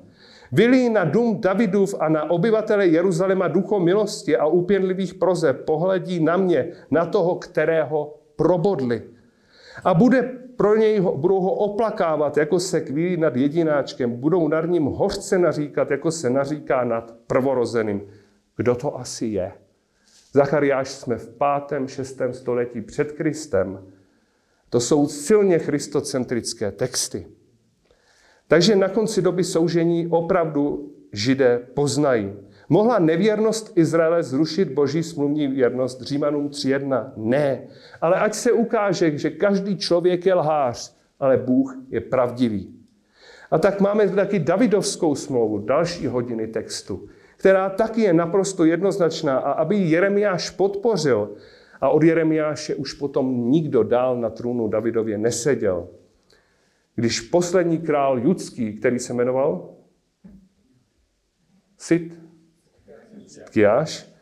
[0.53, 6.36] Vylí na dům Davidův a na obyvatele Jeruzaléma ducho milosti a úpěnlivých proze pohledí na
[6.36, 9.03] mě, na toho, kterého probodli.
[9.84, 10.22] A bude
[10.56, 14.16] pro něj, budou ho oplakávat, jako se kvílí nad jedináčkem.
[14.16, 18.02] Budou nad ním hořce naříkat, jako se naříká nad prvorozeným.
[18.56, 19.52] Kdo to asi je?
[20.32, 21.34] Zachariáš jsme v
[21.68, 21.88] 5.
[21.88, 22.20] 6.
[22.32, 23.86] století před Kristem.
[24.70, 27.26] To jsou silně christocentrické texty.
[28.48, 32.32] Takže na konci doby soužení opravdu židé poznají.
[32.68, 37.12] Mohla nevěrnost Izraele zrušit boží smluvní věrnost Římanům 3.1?
[37.16, 37.62] Ne.
[38.00, 42.74] Ale ať se ukáže, že každý člověk je lhář, ale Bůh je pravdivý.
[43.50, 49.52] A tak máme taky Davidovskou smlouvu, další hodiny textu, která taky je naprosto jednoznačná a
[49.52, 51.36] aby Jeremiáš podpořil,
[51.80, 55.88] a od Jeremiáše už potom nikdo dál na trůnu Davidově neseděl.
[56.94, 59.68] Když poslední král judský, který se jmenoval
[61.78, 62.25] Sit,
[63.45, 64.12] Tkiáš,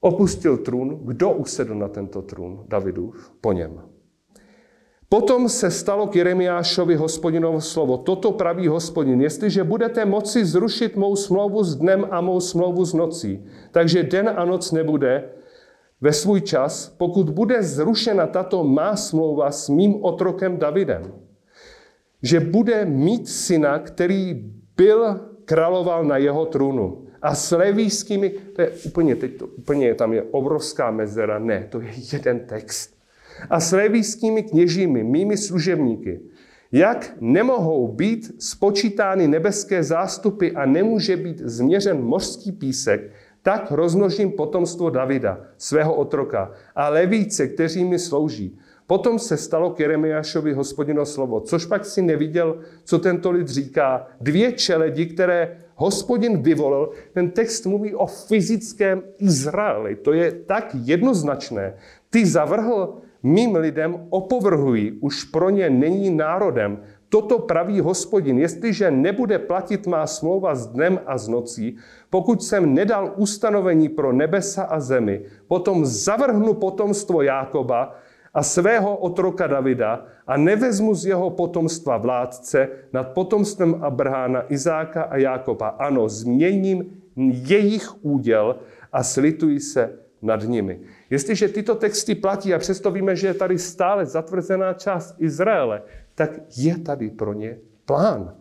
[0.00, 1.00] opustil trůn.
[1.04, 2.64] Kdo usedl na tento trůn?
[2.68, 3.80] Davidův po něm.
[5.08, 7.96] Potom se stalo k Jeremiášovi hospodinovo slovo.
[7.98, 9.22] Toto praví hospodin.
[9.22, 14.30] Jestliže budete moci zrušit mou smlouvu s dnem a mou smlouvu s nocí, takže den
[14.36, 15.30] a noc nebude
[16.00, 21.12] ve svůj čas, pokud bude zrušena tato má smlouva s mým otrokem Davidem.
[22.22, 27.05] Že bude mít syna, který byl královal na jeho trůnu.
[27.22, 31.80] A s levískými, to je úplně, teď to, úplně tam je obrovská mezera, ne, to
[31.80, 32.96] je jeden text.
[33.50, 36.20] A s levískými kněžími, mými služebníky,
[36.72, 43.12] jak nemohou být spočítány nebeské zástupy a nemůže být změřen mořský písek,
[43.42, 48.58] tak rozmnožím potomstvo Davida, svého otroka, a levíce, kteří mi slouží.
[48.86, 54.06] Potom se stalo k Jeremiášovi hospodino slovo, což pak si neviděl, co tento lid říká.
[54.20, 59.96] Dvě čeledi, které hospodin vyvolil, ten text mluví o fyzickém Izraeli.
[59.96, 61.76] To je tak jednoznačné.
[62.10, 66.78] Ty zavrhl mým lidem opovrhují, už pro ně není národem.
[67.08, 71.76] Toto praví hospodin, jestliže nebude platit má smlouva s dnem a s nocí,
[72.10, 77.94] pokud jsem nedal ustanovení pro nebesa a zemi, potom zavrhnu potomstvo Jákoba
[78.34, 85.16] a svého otroka Davida a nevezmu z jeho potomstva vládce nad potomstvem Abrahána, Izáka a
[85.16, 85.68] Jákoba.
[85.68, 88.56] Ano, změním jejich úděl
[88.92, 90.80] a slituji se nad nimi.
[91.10, 95.82] Jestliže tyto texty platí a přesto víme, že je tady stále zatvrzená část Izraele,
[96.14, 98.34] tak je tady pro ně plán.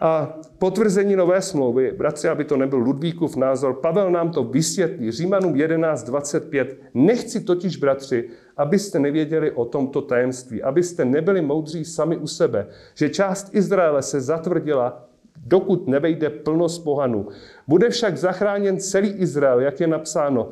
[0.00, 5.10] A potvrzení nové smlouvy, bratři, aby to nebyl Ludvíkův názor, Pavel nám to vysvětlí.
[5.10, 6.66] Římanům 11.25.
[6.94, 13.08] Nechci totiž, bratři, abyste nevěděli o tomto tajemství, abyste nebyli moudří sami u sebe, že
[13.08, 15.08] část Izraele se zatvrdila,
[15.46, 17.28] dokud nevejde plnost pohanů.
[17.68, 20.50] Bude však zachráněn celý Izrael, jak je napsáno.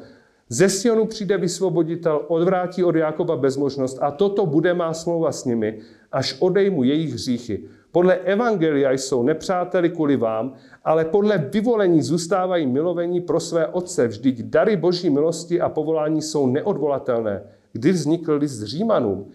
[0.49, 5.81] Ze Sionu přijde vysvoboditel, odvrátí od Jákoba bezmožnost a toto bude má smlouva s nimi,
[6.13, 7.65] až odejmu jejich hříchy.
[7.93, 14.09] Podle Evangelia jsou nepřáteli kvůli vám, ale podle vyvolení zůstávají milovení pro své otce.
[14.09, 17.43] Vždyť dary boží milosti a povolání jsou neodvolatelné.
[17.73, 19.31] Kdy vznikl list Římanům?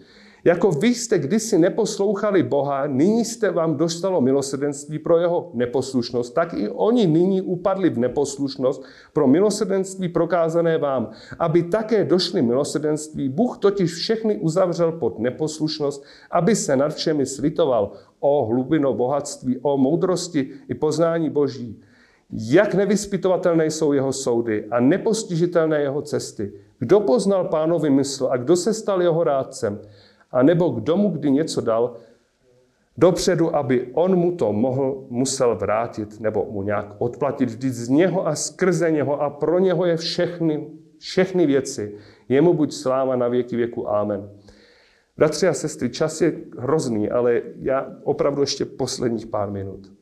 [0.48, 6.54] Jako vy jste kdysi neposlouchali Boha, nyní jste vám dostalo milosrdenství pro jeho neposlušnost, tak
[6.54, 8.82] i oni nyní upadli v neposlušnost
[9.12, 13.28] pro milosrdenství prokázané vám, aby také došli milosrdenství.
[13.28, 19.76] Bůh totiž všechny uzavřel pod neposlušnost, aby se nad všemi slitoval o hlubino bohatství, o
[19.76, 21.80] moudrosti i poznání Boží.
[22.30, 26.52] Jak nevyspytovatelné jsou jeho soudy a nepostižitelné jeho cesty.
[26.78, 29.80] Kdo poznal pánovi mysl a kdo se stal jeho rádcem?
[30.30, 31.96] A nebo kdo mu kdy něco dal
[32.96, 37.48] dopředu, aby on mu to mohl, musel vrátit nebo mu nějak odplatit.
[37.48, 40.68] Vždyť z něho a skrze něho a pro něho je všechny,
[40.98, 41.94] všechny věci.
[42.28, 43.90] Jemu buď sláva na věky věku.
[43.90, 44.30] Amen.
[45.16, 49.92] Bratři a sestry, čas je hrozný, ale já opravdu ještě posledních pár minut.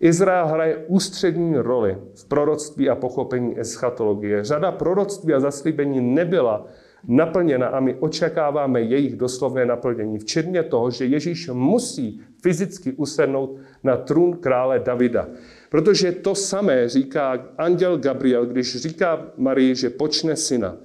[0.00, 4.44] Izrael hraje ústřední roli v proroctví a pochopení eschatologie.
[4.44, 6.66] Řada proroctví a zaslíbení nebyla
[7.06, 13.96] naplněna a my očekáváme jejich doslovné naplnění, včetně toho, že Ježíš musí fyzicky usednout na
[13.96, 15.28] trůn krále Davida.
[15.70, 20.76] Protože to samé říká anděl Gabriel, když říká Marii, že počne syna.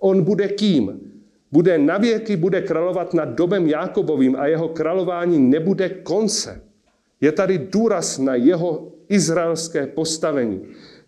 [0.00, 1.00] On bude kým?
[1.52, 6.62] Bude navěky, bude královat nad dobem Jákobovým a jeho králování nebude konce.
[7.20, 10.60] Je tady důraz na jeho izraelské postavení.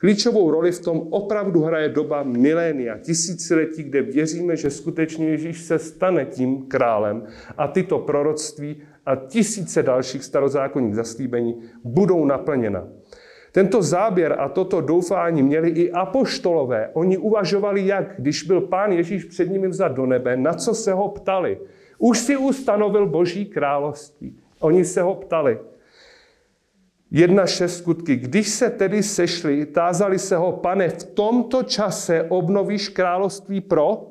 [0.04, 5.78] Klíčovou roli v tom opravdu hraje doba milénia, tisíciletí, kde věříme, že skutečně Ježíš se
[5.78, 7.24] stane tím králem
[7.56, 12.88] a tyto proroctví a tisíce dalších starozákonních zaslíbení budou naplněna.
[13.52, 16.90] Tento záběr a toto doufání měli i apoštolové.
[16.92, 20.92] Oni uvažovali, jak, když byl pán Ježíš před nimi vzat do nebe, na co se
[20.92, 21.58] ho ptali.
[21.98, 24.36] Už si ustanovil boží království.
[24.60, 25.58] Oni se ho ptali.
[27.14, 28.16] Jedna šest skutky.
[28.16, 34.06] Když se tedy sešli, tázali se ho, pane, v tomto čase obnovíš království pro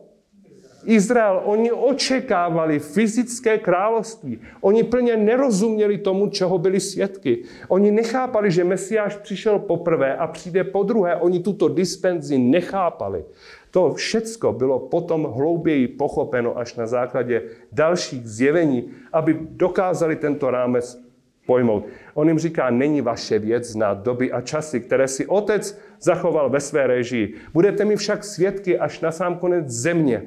[0.86, 1.42] Izrael.
[1.46, 4.40] Oni očekávali fyzické království.
[4.62, 7.44] Oni plně nerozuměli tomu, čeho byli svědky.
[7.68, 11.16] Oni nechápali, že Mesiáš přišel poprvé a přijde po druhé.
[11.16, 13.26] Oni tuto dispenzi nechápali.
[13.72, 21.03] To všecko bylo potom hlouběji pochopeno až na základě dalších zjevení, aby dokázali tento rámec
[21.46, 21.86] pojmout.
[22.14, 26.60] On jim říká, není vaše věc znát doby a časy, které si otec zachoval ve
[26.60, 27.34] své režii.
[27.54, 30.24] Budete mi však svědky až na sám konec země.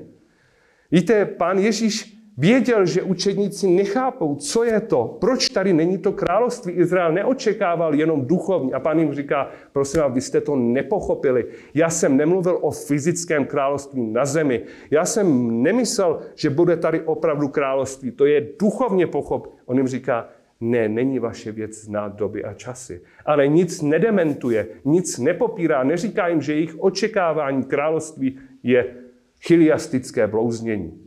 [0.90, 6.72] Víte, pán Ježíš věděl, že učedníci nechápou, co je to, proč tady není to království.
[6.72, 8.74] Izrael neočekával jenom duchovní.
[8.74, 11.46] A pán jim říká, prosím vás, vy jste to nepochopili.
[11.74, 14.62] Já jsem nemluvil o fyzickém království na zemi.
[14.90, 18.10] Já jsem nemyslel, že bude tady opravdu království.
[18.10, 19.54] To je duchovně pochop.
[19.66, 20.28] On jim říká,
[20.61, 23.00] ne, není vaše věc znát doby a časy.
[23.26, 28.94] Ale nic nedementuje, nic nepopírá, neříká jim, že jejich očekávání království je
[29.40, 31.00] chiliastické blouznění.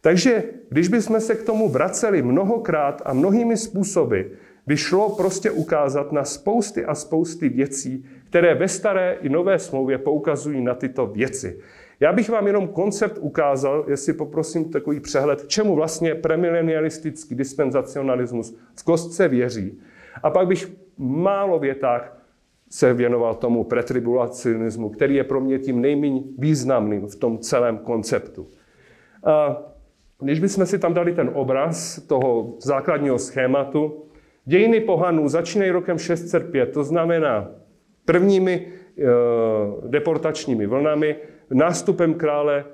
[0.00, 4.20] Takže když bychom se k tomu vraceli mnohokrát a mnohými způsoby,
[4.66, 9.98] by šlo prostě ukázat na spousty a spousty věcí, které ve staré i nové smlouvě
[9.98, 11.60] poukazují na tyto věci.
[12.00, 18.84] Já bych vám jenom koncept ukázal, jestli poprosím takový přehled, čemu vlastně premilenialistický dispenzacionalismus v
[18.84, 19.80] kostce věří.
[20.22, 22.24] A pak bych málo větách
[22.70, 28.48] se věnoval tomu pretribulacionismu, který je pro mě tím nejméně významným v tom celém konceptu.
[29.24, 29.62] A
[30.20, 34.04] když bychom si tam dali ten obraz toho základního schématu,
[34.44, 37.50] dějiny pohanů začínají rokem 605, to znamená
[38.04, 38.68] prvními e,
[39.88, 41.16] deportačními vlnami,
[41.50, 42.64] nástupem krále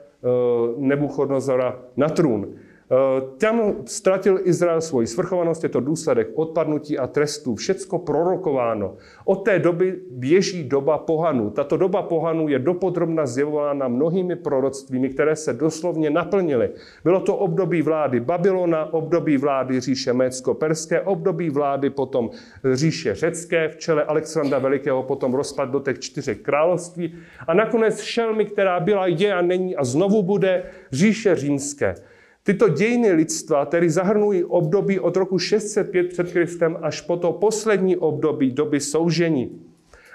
[0.76, 2.54] Nebuchodnozora na trůn.
[2.90, 8.96] Eh, tam ztratil Izrael svoji svrchovanost, je to důsledek odpadnutí a trestů, všecko prorokováno.
[9.24, 11.50] Od té doby běží doba pohanů.
[11.50, 16.70] Tato doba pohanů je dopodrobna zjevována mnohými proroctvími, které se doslovně naplnily.
[17.04, 22.30] Bylo to období vlády Babylona, období vlády říše Mécko-Perské, období vlády potom
[22.74, 27.14] říše Řecké, v čele Alexandra Velikého potom rozpad do těch čtyřech království
[27.46, 30.62] a nakonec šelmy, která byla, je a není a znovu bude
[30.92, 31.94] říše římské.
[32.42, 37.96] Tyto dějiny lidstva tedy zahrnují období od roku 605 před Kristem až po to poslední
[37.96, 39.60] období doby soužení,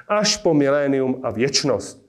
[0.07, 2.05] až po milénium a věčnost.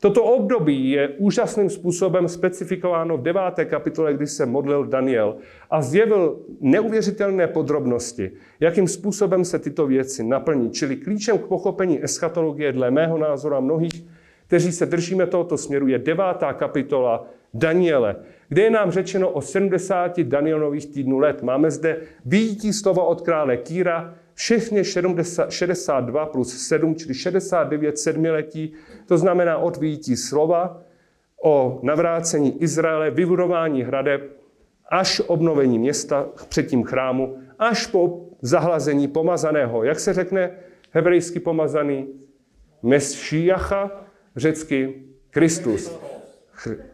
[0.00, 5.36] Toto období je úžasným způsobem specifikováno v deváté kapitole, kdy se modlil Daniel
[5.70, 10.70] a zjevil neuvěřitelné podrobnosti, jakým způsobem se tyto věci naplní.
[10.70, 14.04] Čili klíčem k pochopení eschatologie dle mého názoru a mnohých,
[14.46, 18.16] kteří se držíme tohoto směru, je devátá kapitola Daniele,
[18.48, 21.42] kde je nám řečeno o 70 Danielových týdnů let.
[21.42, 24.82] Máme zde výjití slova od krále Kýra, všechny
[25.48, 28.72] 62 plus 7, čili 69 sedmiletí,
[29.06, 30.82] to znamená od výjití slova
[31.44, 34.22] o navrácení Izraele, vybudování hradeb,
[34.88, 39.84] až obnovení města, předtím chrámu, až po zahlazení pomazaného.
[39.84, 40.50] Jak se řekne
[40.90, 42.06] hebrejsky pomazaný?
[42.82, 43.90] Mesšíjacha,
[44.36, 46.13] řecky Kristus.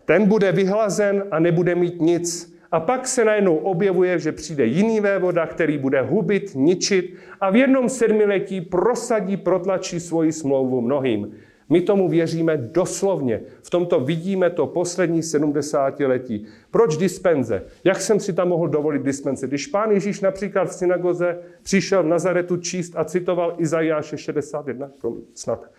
[0.05, 2.57] Ten bude vyhlazen a nebude mít nic.
[2.73, 7.57] A pak se najednou objevuje, že přijde jiný vévoda, který bude hubit, ničit a v
[7.57, 11.35] jednom sedmiletí prosadí, protlačí svoji smlouvu mnohým.
[11.71, 13.41] My tomu věříme doslovně.
[13.63, 16.47] V tomto vidíme to poslední 70 letí.
[16.71, 17.63] Proč dispenze?
[17.85, 19.47] Jak jsem si tam mohl dovolit dispenze?
[19.47, 24.91] Když pán Ježíš například v synagoze přišel v Nazaretu číst a citoval Izajáše 61,
[25.35, 25.71] snad,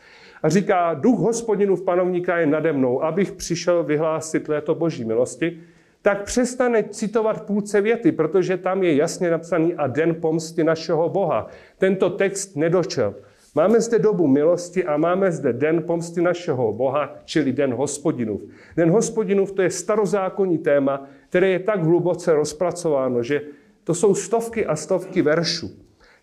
[0.43, 5.59] a říká, duch hospodinu v panovníka je nade mnou, abych přišel vyhlásit léto boží milosti,
[6.01, 11.47] tak přestane citovat půlce věty, protože tam je jasně napsaný a den pomsty našeho Boha.
[11.77, 13.15] Tento text nedočel.
[13.55, 18.41] Máme zde dobu milosti a máme zde den pomsty našeho Boha, čili den hospodinův.
[18.77, 23.41] Den hospodinův to je starozákonní téma, které je tak hluboce rozpracováno, že
[23.83, 25.71] to jsou stovky a stovky veršů.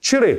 [0.01, 0.39] Čili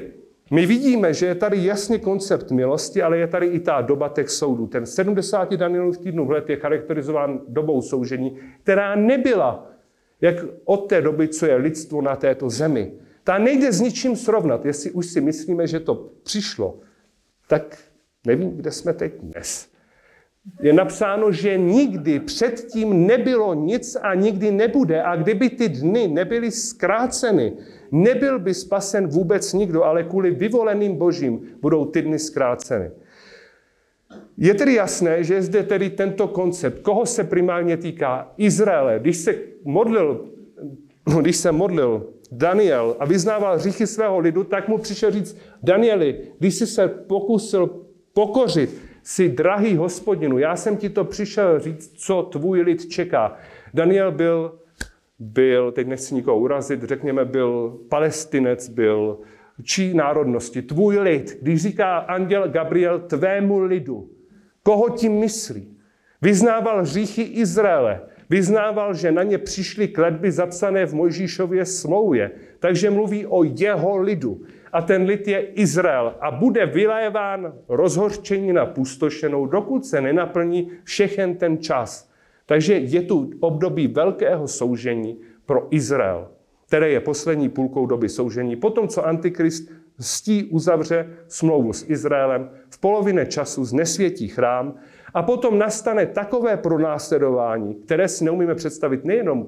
[0.52, 4.30] my vidíme, že je tady jasně koncept milosti, ale je tady i ta doba těch
[4.30, 4.68] soudů.
[4.68, 9.70] Ten 70 Danielův týdnů v let je charakterizován dobou soužení, která nebyla
[10.22, 10.36] jak
[10.66, 12.92] od té doby, co je lidstvo na této zemi.
[13.24, 14.66] Ta nejde s ničím srovnat.
[14.66, 16.80] Jestli už si myslíme, že to přišlo,
[17.48, 17.78] tak
[18.28, 19.70] nevím, kde jsme teď dnes.
[20.62, 25.04] Je napsáno, že nikdy předtím nebylo nic a nikdy nebude.
[25.04, 27.54] A kdyby ty dny nebyly zkráceny,
[27.92, 32.92] nebyl by spasen vůbec nikdo, ale kvůli vyvoleným božím budou ty dny zkráceny.
[34.38, 36.80] Je tedy jasné, že je zde tedy tento koncept.
[36.82, 38.32] Koho se primárně týká?
[38.38, 39.00] Izraele.
[39.00, 40.26] Když se modlil,
[41.22, 46.56] když se modlil Daniel a vyznával hříchy svého lidu, tak mu přišel říct, Danieli, když
[46.56, 47.70] jsi se pokusil
[48.14, 53.38] pokořit si drahý hospodinu, já jsem ti to přišel říct, co tvůj lid čeká.
[53.74, 54.60] Daniel byl
[55.20, 59.18] byl, teď nechci nikoho urazit, řekněme, byl palestinec, byl
[59.64, 61.38] čí národnosti, tvůj lid.
[61.42, 64.10] Když říká anděl Gabriel tvému lidu,
[64.64, 65.78] koho tím myslí?
[66.22, 68.02] Vyznával hříchy Izraele.
[68.30, 72.32] Vyznával, že na ně přišly kletby zapsané v Mojžíšově smlouvě.
[72.60, 74.42] Takže mluví o jeho lidu.
[74.74, 76.16] A ten lid je Izrael.
[76.22, 82.09] A bude vyléván rozhorčení na pustošenou, dokud se nenaplní všechen ten čas.
[82.50, 86.28] Takže je tu období velkého soužení pro Izrael,
[86.68, 88.56] které je poslední půlkou doby soužení.
[88.56, 89.70] Potom, co Antikrist
[90.00, 94.74] stí uzavře smlouvu s Izraelem, v polovině času znesvětí chrám
[95.14, 99.48] a potom nastane takové pronásledování, které si neumíme představit nejenom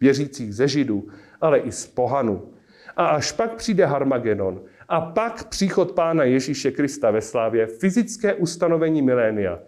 [0.00, 1.08] věřících ze Židů,
[1.40, 2.48] ale i z pohanů.
[2.96, 9.02] A až pak přijde Harmagedon a pak příchod Pána Ježíše Krista ve slávě, fyzické ustanovení
[9.02, 9.58] milénia,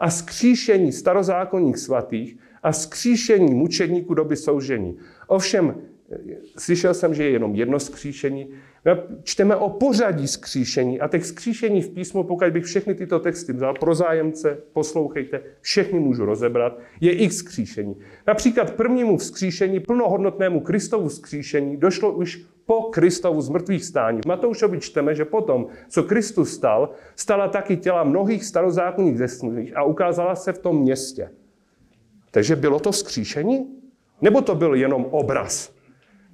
[0.00, 4.96] a skříšení starozákonních svatých a skříšení mučedníků doby soužení.
[5.26, 5.74] Ovšem,
[6.58, 8.48] slyšel jsem, že je jenom jedno skříšení.
[9.22, 13.74] Čteme o pořadí skříšení a těch skříšení v písmu, pokud bych všechny tyto texty vzal
[13.74, 17.96] pro zájemce, poslouchejte, všechny můžu rozebrat, je ich skříšení.
[18.26, 24.20] Například prvnímu vzkříšení, plnohodnotnému Kristovu vzkříšení, došlo už po Kristovu zmrtvých stání.
[24.22, 29.82] V Matoušovi čteme, že potom, co Kristus stal, stala taky těla mnohých starozákonních zesnulých a
[29.82, 31.30] ukázala se v tom městě.
[32.30, 33.66] Takže bylo to vzkříšení?
[34.22, 35.79] Nebo to byl jenom obraz?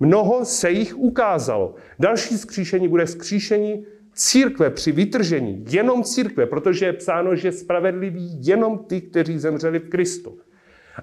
[0.00, 1.74] Mnoho se jich ukázalo.
[1.98, 5.64] Další skříšení bude skříšení církve při vytržení.
[5.68, 10.38] Jenom církve, protože je psáno, že spravedliví jenom ty, kteří zemřeli v Kristu.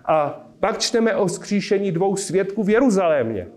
[0.05, 3.47] A pak čteme o vzkříšení dvou svědků v Jeruzalémě.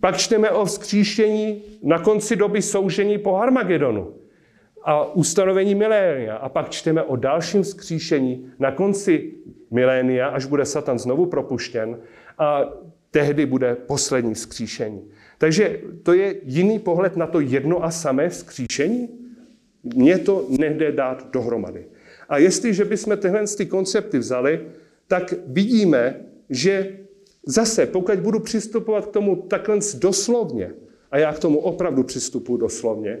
[0.00, 4.14] Pak čteme o vzkříšení na konci doby soužení po Harmagedonu
[4.82, 6.36] a ustanovení milénia.
[6.36, 9.32] A pak čteme o dalším vzkříšení na konci
[9.70, 11.98] milénia, až bude Satan znovu propuštěn
[12.38, 12.64] a
[13.10, 15.10] tehdy bude poslední vzkříšení.
[15.38, 19.08] Takže to je jiný pohled na to jedno a samé vzkříšení?
[19.82, 21.86] Mně to nejde dát dohromady.
[22.28, 24.60] A jestliže bychom tyhle ty koncepty vzali,
[25.08, 26.98] tak vidíme, že
[27.46, 30.72] zase, pokud budu přistupovat k tomu takhle doslovně,
[31.10, 33.18] a já k tomu opravdu přistupuji doslovně,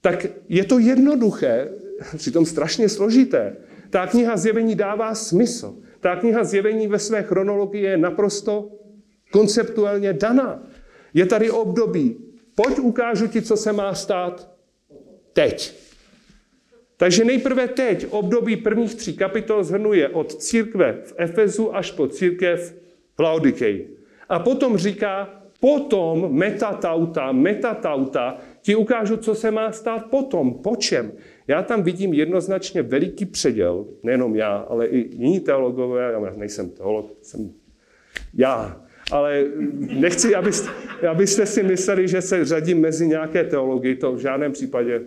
[0.00, 1.68] tak je to jednoduché,
[2.16, 3.56] přitom strašně složité.
[3.90, 5.74] Ta kniha zjevení dává smysl.
[6.00, 8.70] Ta kniha zjevení ve své chronologii je naprosto
[9.34, 10.62] konceptuálně daná.
[11.14, 12.16] Je tady období.
[12.54, 14.50] Pojď ukážu ti, co se má stát
[15.32, 15.74] teď.
[16.96, 22.74] Takže nejprve teď období prvních tří kapitol zhrnuje od církve v Efezu až po církev
[23.16, 23.96] v Laodikeji.
[24.28, 31.12] A potom říká, potom metatauta, metatauta, ti ukážu, co se má stát potom, po čem.
[31.48, 37.10] Já tam vidím jednoznačně veliký předěl, nejenom já, ale i jiní teologové, já nejsem teolog,
[37.22, 37.50] jsem
[38.34, 39.44] já, ale
[39.78, 40.68] nechci, abyste,
[41.10, 45.02] abyste si mysleli, že se řadím mezi nějaké teology, to v žádném případě.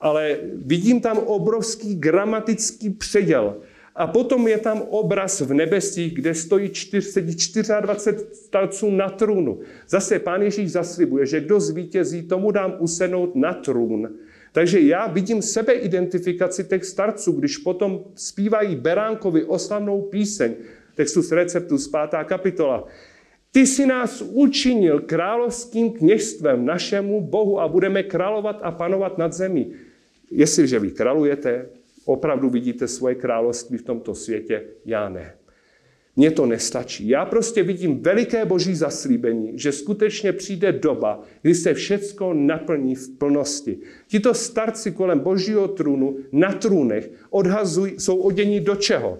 [0.00, 3.56] Ale vidím tam obrovský gramatický předěl.
[3.96, 7.36] A potom je tam obraz v nebesích, kde stojí čtyř, sedí
[7.80, 9.60] 24 starců na trůnu.
[9.88, 14.08] Zase pán Ježíš zaslibuje, že kdo zvítězí, tomu dám usenout na trůn.
[14.52, 20.54] Takže já vidím sebeidentifikaci těch starců, když potom zpívají Beránkovi oslavnou píseň,
[20.94, 22.86] textu z receptu z pátá kapitola.
[23.52, 29.72] Ty si nás učinil královským kněžstvem našemu Bohu a budeme královat a panovat nad zemí.
[30.30, 31.66] Jestliže vy králujete,
[32.04, 35.34] opravdu vidíte svoje království v tomto světě, já ne.
[36.16, 37.08] Mně to nestačí.
[37.08, 43.18] Já prostě vidím veliké boží zaslíbení, že skutečně přijde doba, kdy se všecko naplní v
[43.18, 43.78] plnosti.
[44.06, 49.18] Tito starci kolem božího trůnu na trůnech odhazují, jsou oděni do čeho?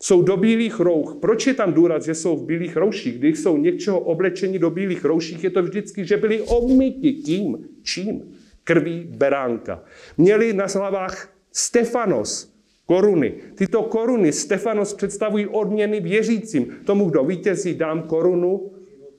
[0.00, 1.16] Jsou do bílých rouch.
[1.20, 3.18] Proč je tam důraz, že jsou v bílých rouších?
[3.18, 7.12] Když jsou něčeho oblečení do bílých rouších, je to vždycky, že byli obmyti.
[7.12, 7.68] Kým?
[7.82, 8.22] Čím?
[8.64, 9.82] Krví beránka.
[10.18, 12.52] Měli na hlavách Stefanos,
[12.86, 13.34] koruny.
[13.54, 16.66] Tyto koruny Stefanos představují odměny věřícím.
[16.84, 18.70] Tomu, kdo vítězí, dám korunu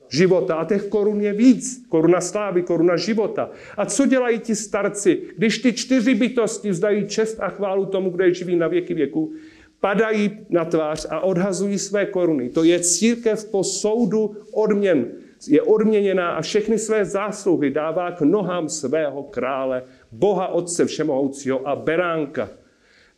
[0.09, 0.55] života.
[0.55, 1.85] A těch korun je víc.
[1.89, 3.51] Koruna slávy, koruna života.
[3.77, 8.23] A co dělají ti starci, když ty čtyři bytosti vzdají čest a chválu tomu, kdo
[8.23, 9.33] je živý na věky věku?
[9.79, 12.49] Padají na tvář a odhazují své koruny.
[12.49, 15.11] To je církev po soudu odměn.
[15.47, 21.75] Je odměněná a všechny své zásluhy dává k nohám svého krále, Boha Otce Všemohoucího a
[21.75, 22.49] Beránka.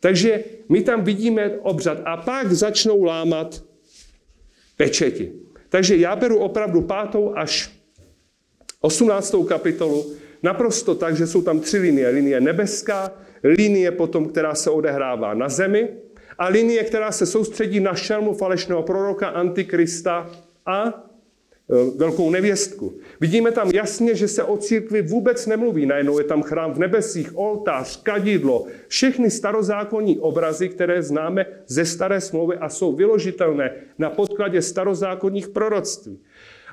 [0.00, 3.62] Takže my tam vidíme obřad a pak začnou lámat
[4.76, 5.32] pečeti.
[5.68, 7.70] Takže já beru opravdu pátou až
[8.80, 12.08] osmnáctou kapitolu naprosto tak, že jsou tam tři linie.
[12.08, 13.12] Linie nebeská,
[13.44, 15.88] linie potom, která se odehrává na zemi
[16.38, 20.30] a linie, která se soustředí na šelmu falešného proroka, antikrista
[20.66, 21.04] a
[21.72, 22.94] Eh, velkou nevěstku.
[23.20, 25.86] Vidíme tam jasně, že se o církvi vůbec nemluví.
[25.86, 32.20] Najednou je tam chrám v nebesích, oltář, kadidlo, všechny starozákonní obrazy, které známe ze staré
[32.20, 36.18] smlouvy a jsou vyložitelné na podkladě starozákonních proroctví.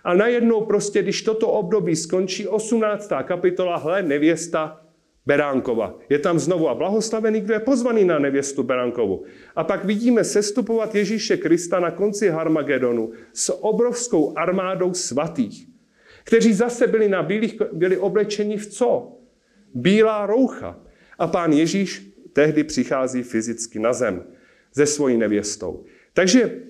[0.04, 3.12] A najednou prostě, když toto období skončí 18.
[3.24, 4.82] kapitola, hle, nevěsta
[5.30, 5.94] Beránkova.
[6.10, 9.24] Je tam znovu a blahoslavený, kdo je pozvaný na nevěstu Beránkovu.
[9.56, 15.68] A pak vidíme sestupovat Ježíše Krista na konci Harmagedonu s obrovskou armádou svatých,
[16.24, 19.18] kteří zase byli na bílých, byli oblečeni v co?
[19.74, 20.80] Bílá roucha.
[21.20, 24.24] A pán Ježíš tehdy přichází fyzicky na zem
[24.74, 25.84] se svojí nevěstou.
[26.14, 26.69] Takže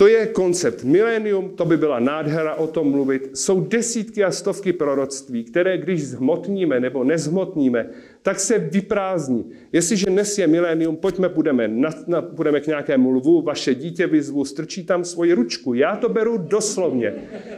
[0.00, 3.30] to je koncept milénium, to by byla nádhera o tom mluvit.
[3.34, 7.90] Jsou desítky a stovky proroctví, které když zhmotníme nebo nezhmotníme,
[8.22, 9.52] tak se vyprázdní.
[9.72, 14.44] Jestliže dnes je milénium, pojďme, budeme, na, na, budeme k nějakému lvu, vaše dítě vyzvu,
[14.44, 15.74] strčí tam svoji ručku.
[15.74, 17.14] Já to beru doslovně.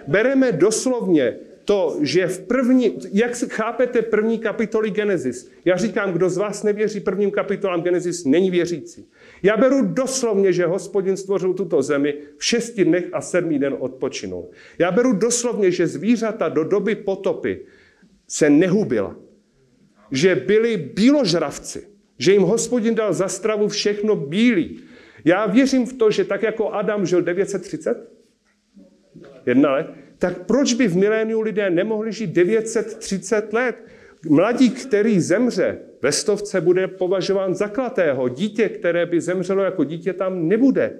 [0.06, 5.50] Bereme doslovně to, že v první, jak chápete první kapitoly Genesis?
[5.64, 9.06] Já říkám, kdo z vás nevěří prvním kapitolám Genesis, není věřící.
[9.42, 14.50] Já beru doslovně, že hospodin stvořil tuto zemi v šesti dnech a sedmý den odpočinul.
[14.78, 17.66] Já beru doslovně, že zvířata do doby potopy
[18.28, 19.16] se nehubila.
[20.10, 21.86] Že byli bíložravci.
[22.18, 24.80] Že jim hospodin dal za stravu všechno bílý.
[25.24, 28.10] Já věřím v to, že tak jako Adam žil 930,
[29.46, 33.76] jedna let, tak proč by v miléniu lidé nemohli žít 930 let?
[34.28, 38.28] Mladík, který zemře, ve stovce bude považován za klatého.
[38.28, 40.92] Dítě, které by zemřelo jako dítě, tam nebude.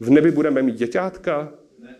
[0.00, 1.52] V nebi budeme mít děťátka?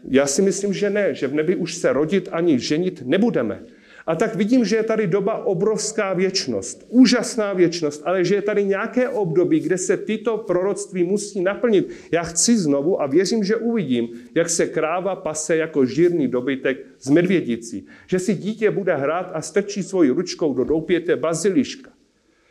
[0.09, 3.63] Já si myslím, že ne, že v nebi už se rodit ani ženit nebudeme.
[4.07, 8.65] A tak vidím, že je tady doba obrovská věčnost, úžasná věčnost, ale že je tady
[8.65, 11.91] nějaké období, kde se tyto proroctví musí naplnit.
[12.13, 17.11] Já chci znovu a věřím, že uvidím, jak se kráva pase jako žírný dobytek z
[17.11, 17.87] medvědicí.
[18.07, 21.90] Že si dítě bude hrát a strčí svoji ručkou do doupěte baziliška.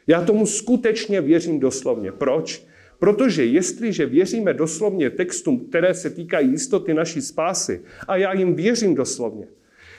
[0.10, 2.12] Já tomu skutečně věřím doslovně.
[2.12, 2.66] Proč?
[3.00, 8.96] Protože jestliže věříme doslovně textům, které se týkají jistoty naší spásy, a já jim věřím
[8.96, 9.48] doslovně,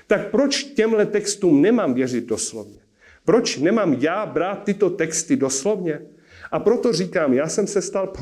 [0.07, 2.79] tak proč těmhle textům nemám věřit doslovně?
[3.25, 6.01] Proč nemám já brát tyto texty doslovně?
[6.51, 8.13] A proto říkám, já jsem se stal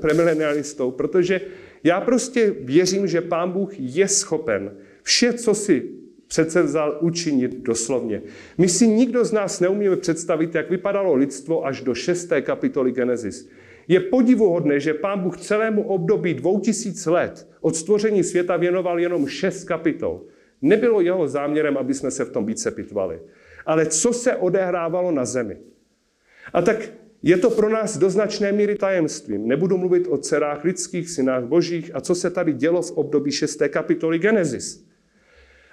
[0.00, 1.40] premilenialistou, protože
[1.84, 6.01] já prostě věřím, že Pán Bůh je schopen vše, co si
[6.32, 8.22] přece vzal učinit doslovně.
[8.58, 12.32] My si nikdo z nás neumíme představit, jak vypadalo lidstvo až do 6.
[12.40, 13.48] kapitoly Genesis.
[13.88, 19.64] Je podivuhodné, že Pán Bůh celému období 2000 let od stvoření světa věnoval jenom 6
[19.64, 20.22] kapitol.
[20.62, 23.20] Nebylo jeho záměrem, aby jsme se v tom více pitvali.
[23.66, 25.56] Ale co se odehrávalo na zemi?
[26.52, 26.92] A tak
[27.22, 29.48] je to pro nás do značné míry tajemstvím.
[29.48, 33.62] Nebudu mluvit o dcerách lidských, synách božích a co se tady dělo v období 6.
[33.68, 34.91] kapitoly Genesis.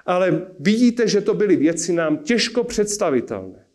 [0.09, 3.65] Ale vidíte, že to byly věci nám těžko představitelné.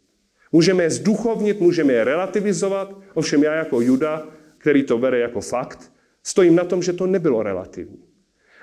[0.52, 4.26] Můžeme je zduchovnit, můžeme je relativizovat, ovšem já jako Juda,
[4.58, 5.92] který to bere jako fakt,
[6.22, 7.98] stojím na tom, že to nebylo relativní.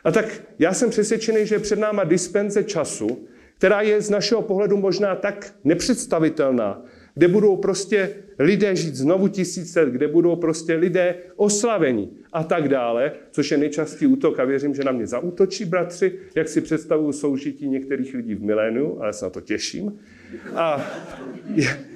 [0.03, 3.27] A tak já jsem přesvědčený, že je před náma dispenze času,
[3.57, 6.83] která je z našeho pohledu možná tak nepředstavitelná,
[7.15, 8.09] kde budou prostě
[8.39, 13.57] lidé žít znovu tisíc let, kde budou prostě lidé oslaveni a tak dále, což je
[13.57, 18.35] nejčastý útok a věřím, že na mě zaútočí bratři, jak si představují soužití některých lidí
[18.35, 19.99] v milénu, ale se na to těším.
[20.55, 20.91] A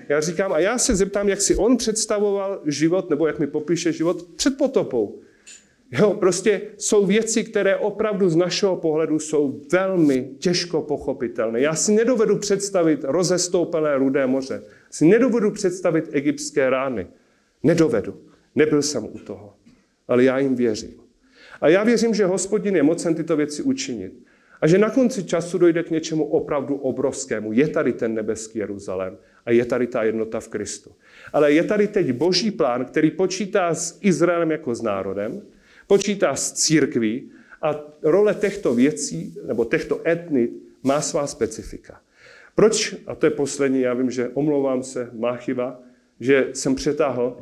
[0.10, 3.94] já říkám, a já se zeptám, jak si on představoval život, nebo jak mi popíše
[3.94, 5.20] život před potopou.
[5.92, 11.62] Jo, prostě jsou věci, které opravdu z našeho pohledu jsou velmi těžko pochopitelné.
[11.62, 14.64] Já si nedovedu představit rozestoupené rudé moře.
[14.96, 17.08] Si nedovedu představit egyptské rány.
[17.64, 18.22] Nedovedu.
[18.56, 19.54] Nebyl jsem u toho.
[20.08, 20.94] Ale já jim věřím.
[21.62, 24.14] A já věřím, že hospodin je mocen tyto věci učinit.
[24.62, 27.54] A že na konci času dojde k něčemu opravdu obrovskému.
[27.54, 30.92] Je tady ten nebeský Jeruzalém a je tady ta jednota v Kristu.
[31.34, 35.42] Ale je tady teď boží plán, který počítá s Izraelem jako s národem,
[35.88, 37.32] počítá s církví
[37.62, 40.52] a role těchto věcí nebo těchto etnit
[40.84, 42.02] má svá specifika.
[42.56, 45.80] Proč, a to je poslední, já vím, že omlouvám se, má chyba,
[46.20, 47.38] že jsem přetáhl,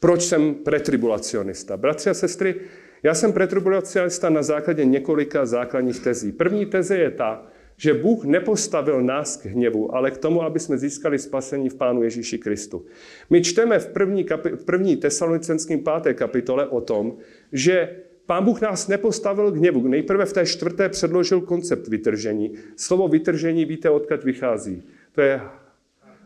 [0.00, 1.76] proč jsem pretribulacionista.
[1.76, 2.54] Bratři a sestry,
[3.02, 6.32] já jsem pretribulacionista na základě několika základních tezí.
[6.32, 7.46] První teze je ta,
[7.76, 12.02] že Bůh nepostavil nás k hněvu, ale k tomu, aby jsme získali spasení v Pánu
[12.02, 12.86] Ježíši Kristu.
[13.30, 17.16] My čteme v první, kapi- v první tesalonicenským páté kapitole o tom,
[17.52, 17.96] že
[18.26, 19.88] Pán Bůh nás nepostavil k hněvu.
[19.88, 22.52] Nejprve v té čtvrté předložil koncept vytržení.
[22.76, 24.82] Slovo vytržení víte, odkud vychází.
[25.12, 25.40] To je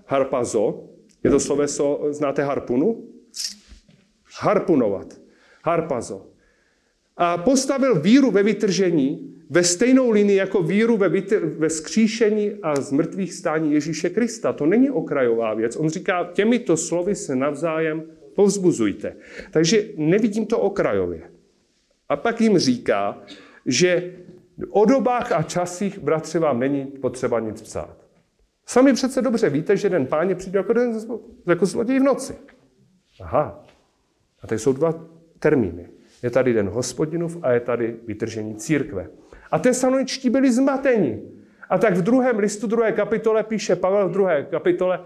[0.07, 0.85] harpazo.
[1.25, 3.05] Je to sloveso, znáte harpunu?
[4.41, 5.21] Harpunovat.
[5.65, 6.27] Harpazo.
[7.17, 11.09] A postavil víru ve vytržení ve stejnou linii jako víru ve,
[11.59, 14.53] ve skříšení a zmrtvých stání Ježíše Krista.
[14.53, 15.77] To není okrajová věc.
[15.77, 18.03] On říká, těmito slovy se navzájem
[18.35, 19.17] povzbuzujte.
[19.51, 21.23] Takže nevidím to okrajově.
[22.11, 23.19] A pak jim říká,
[23.67, 24.13] že
[24.71, 27.97] o dobách a časích, bratři, vám není potřeba nic psát.
[28.67, 31.01] Sami přece dobře víte, že den páně přijde jako, den,
[31.47, 32.37] jako zloděj v noci.
[33.21, 33.65] Aha.
[34.43, 34.95] A tady jsou dva
[35.39, 35.89] termíny.
[36.23, 39.07] Je tady den hospodinův a je tady vytržení církve.
[39.51, 41.23] A tesaloničtí byli zmateni.
[41.69, 45.01] A tak v druhém listu, druhé kapitole píše Pavel v druhé kapitole,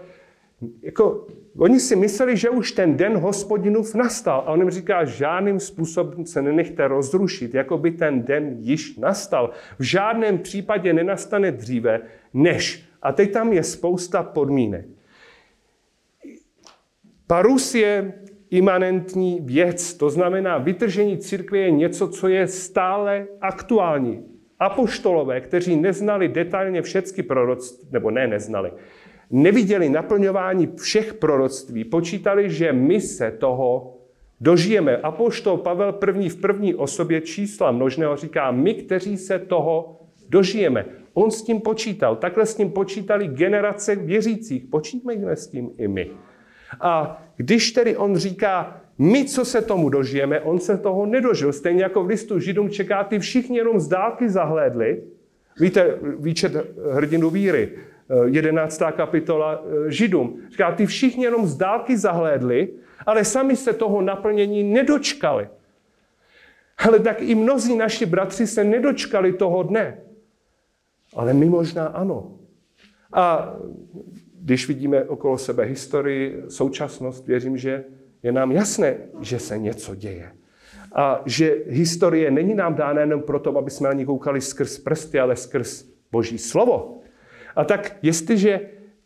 [0.81, 1.27] jako,
[1.57, 4.39] oni si mysleli, že už ten den hospodinův nastal.
[4.39, 9.51] A on jim říká, žádným způsobem se nenechte rozrušit, jako by ten den již nastal.
[9.79, 12.01] V žádném případě nenastane dříve,
[12.33, 12.85] než.
[13.01, 14.85] A teď tam je spousta podmínek.
[17.27, 18.13] Parus je
[18.49, 24.23] imanentní věc, to znamená, vytržení církve je něco, co je stále aktuální.
[24.59, 28.71] Apoštolové, kteří neznali detailně všechny proroctví, nebo ne neznali,
[29.35, 33.97] neviděli naplňování všech proroctví, počítali, že my se toho
[34.41, 34.97] dožijeme.
[34.97, 39.99] Apoštol Pavel první v první osobě čísla množného říká, my, kteří se toho
[40.29, 40.85] dožijeme.
[41.13, 42.15] On s tím počítal.
[42.15, 44.63] Takhle s tím počítali generace věřících.
[44.65, 46.11] Počítejme s tím i my.
[46.81, 51.53] A když tedy on říká, my, co se tomu dožijeme, on se toho nedožil.
[51.53, 55.03] Stejně jako v listu Židům čeká, ty všichni jenom z dálky zahlédli.
[55.59, 56.53] Víte, výčet
[56.91, 57.71] hrdinu víry.
[58.25, 58.81] 11.
[58.91, 60.41] kapitola Židům.
[60.51, 62.69] Říká, ty všichni jenom z dálky zahlédli,
[63.05, 65.47] ale sami se toho naplnění nedočkali.
[66.77, 69.97] Ale tak i mnozí naši bratři se nedočkali toho dne.
[71.15, 72.31] Ale my možná ano.
[73.13, 73.55] A
[74.41, 77.83] když vidíme okolo sebe historii, současnost, věřím, že
[78.23, 80.31] je nám jasné, že se něco děje.
[80.95, 85.19] A že historie není nám dána jenom proto, aby jsme na ní koukali skrz prsty,
[85.19, 87.01] ale skrz Boží slovo.
[87.55, 88.59] A tak jestliže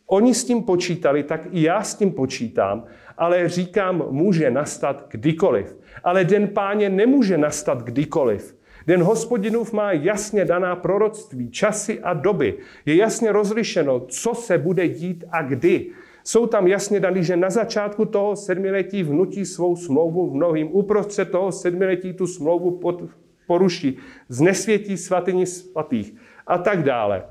[0.06, 2.84] oni s tím počítali, tak i já s tím počítám,
[3.18, 5.76] ale říkám, může nastat kdykoliv.
[6.04, 8.56] Ale den páně nemůže nastat kdykoliv.
[8.86, 12.54] Den hospodinův má jasně daná proroctví, časy a doby.
[12.86, 15.86] Je jasně rozlišeno, co se bude dít a kdy.
[16.24, 21.30] Jsou tam jasně daný, že na začátku toho sedmiletí vnutí svou smlouvu v mnohým, uprostřed
[21.30, 23.02] toho sedmiletí tu smlouvu pod,
[23.46, 23.98] poruší,
[24.28, 26.14] znesvětí svatyni svatých
[26.46, 27.24] a tak dále.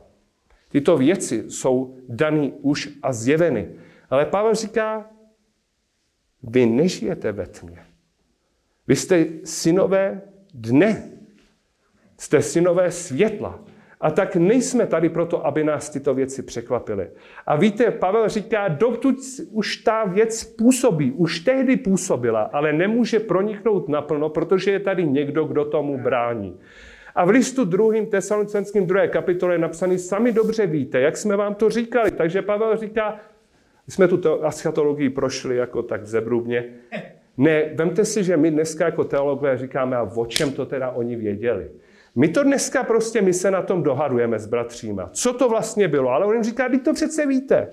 [0.72, 3.70] Tyto věci jsou daný už a zjeveny.
[4.10, 5.10] Ale Pavel říká,
[6.44, 7.80] vy nežijete ve tmě.
[8.88, 10.22] Vy jste synové
[10.54, 11.12] dne.
[12.18, 13.60] Jste synové světla.
[14.02, 17.10] A tak nejsme tady proto, aby nás tyto věci překvapily.
[17.46, 19.18] A víte, Pavel říká, dokud
[19.52, 25.46] už ta věc působí, už tehdy působila, ale nemůže proniknout naplno, protože je tady někdo,
[25.46, 26.60] kdo tomu brání.
[27.20, 31.56] A v listu druhým tesalonicenským druhé kapitole je napsaný, sami dobře víte, jak jsme vám
[31.56, 32.12] to říkali.
[32.12, 33.20] Takže Pavel říká,
[33.88, 36.66] jsme tu eschatologii prošli jako tak zebrubně.
[37.38, 41.16] Ne, vemte si, že my dneska jako teologové říkáme, a o čem to teda oni
[41.16, 41.72] věděli.
[42.16, 45.10] My to dneska prostě, my se na tom dohadujeme s bratříma.
[45.14, 46.10] Co to vlastně bylo?
[46.10, 47.70] Ale on jim říká, teď to přece víte.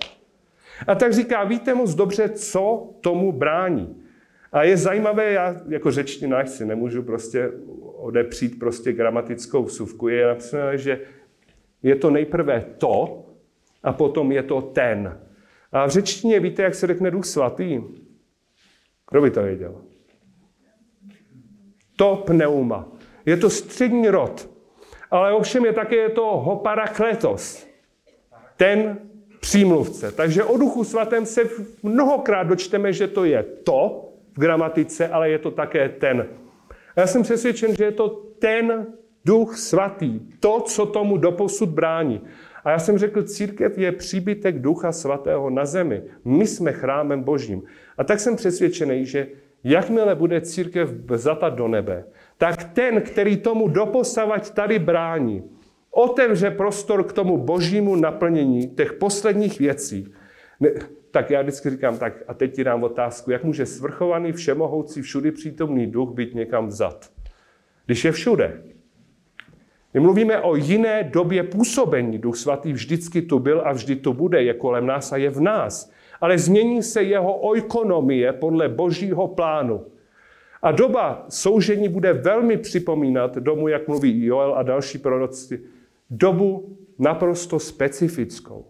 [0.87, 4.03] A tak říká, víte moc dobře, co tomu brání.
[4.51, 7.51] A je zajímavé, já jako řečtinář si nemůžu prostě
[7.97, 10.07] odepřít prostě gramatickou vsuvku.
[10.07, 11.01] Je napsané, že
[11.83, 13.25] je to nejprve to
[13.83, 15.19] a potom je to ten.
[15.71, 17.81] A v řečtině víte, jak se řekne duch svatý?
[19.11, 19.81] Kdo by to věděl?
[21.95, 22.87] To pneuma.
[23.25, 24.49] Je to střední rod.
[25.11, 27.67] Ale ovšem je také to hoparakletos.
[28.57, 28.97] Ten
[29.39, 30.11] přímluvce.
[30.11, 31.41] Takže o duchu svatém se
[31.83, 36.27] mnohokrát dočteme, že to je to v gramatice, ale je to také ten.
[36.97, 38.09] Já jsem přesvědčen, že je to
[38.39, 38.87] ten
[39.25, 40.19] duch svatý.
[40.39, 42.21] To, co tomu doposud brání.
[42.63, 46.03] A já jsem řekl, církev je příbytek Ducha Svatého na zemi.
[46.25, 47.63] My jsme chrámem Božím.
[47.97, 49.27] A tak jsem přesvědčený, že
[49.63, 52.05] jakmile bude církev vzata do nebe,
[52.37, 55.43] tak ten, který tomu doposavať tady brání,
[55.91, 60.13] otevře prostor k tomu božímu naplnění těch posledních věcí.
[61.17, 65.31] Tak já vždycky říkám, tak a teď ti dám otázku, jak může svrchovaný, všemohoucí, všudy
[65.31, 67.11] přítomný duch být někam vzat?
[67.85, 68.61] Když je všude.
[69.93, 72.17] My mluvíme o jiné době působení.
[72.17, 75.41] Duch svatý vždycky tu byl a vždy tu bude, je kolem nás a je v
[75.41, 75.91] nás.
[76.21, 79.85] Ale změní se jeho oikonomie podle božího plánu.
[80.61, 85.61] A doba soužení bude velmi připomínat domu, jak mluví Joel a další proroci,
[86.09, 88.65] dobu naprosto specifickou.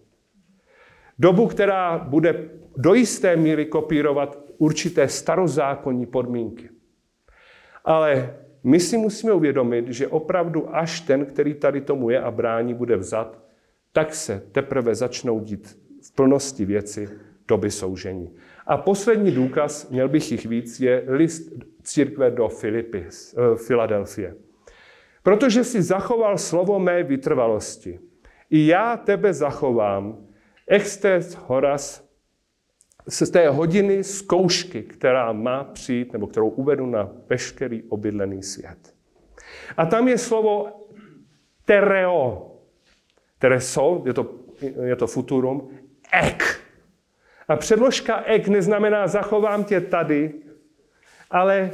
[1.18, 6.68] Dobu, která bude do jisté míry kopírovat určité starozákonní podmínky.
[7.84, 12.74] Ale my si musíme uvědomit, že opravdu až ten, který tady tomu je a brání,
[12.74, 13.38] bude vzat,
[13.92, 17.08] tak se teprve začnou dít v plnosti věci
[17.48, 18.34] doby soužení.
[18.66, 24.34] A poslední důkaz, měl bych jich víc, je list církve do Filipis, eh, Filadelfie.
[25.22, 28.00] Protože si zachoval slovo mé vytrvalosti.
[28.50, 30.27] I já tebe zachovám,
[30.68, 32.08] extes horas,
[33.08, 38.94] z té hodiny zkoušky, která má přijít, nebo kterou uvedu na veškerý obydlený svět.
[39.76, 40.68] A tam je slovo
[41.64, 42.54] tereo.
[43.38, 44.34] Tereso, je to,
[44.84, 45.70] je to futurum,
[46.12, 46.60] ek.
[47.48, 50.34] A předložka ek neznamená zachovám tě tady,
[51.30, 51.70] ale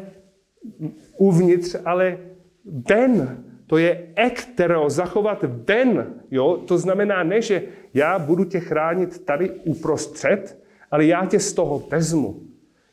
[1.19, 2.19] uvnitř, ale
[2.65, 3.45] ven.
[3.67, 6.15] To je ektero, zachovat ven.
[6.31, 6.63] Jo?
[6.69, 7.63] To znamená ne, že
[7.95, 10.59] já budu tě chránit tady uprostřed,
[10.91, 12.43] ale já tě z toho vezmu.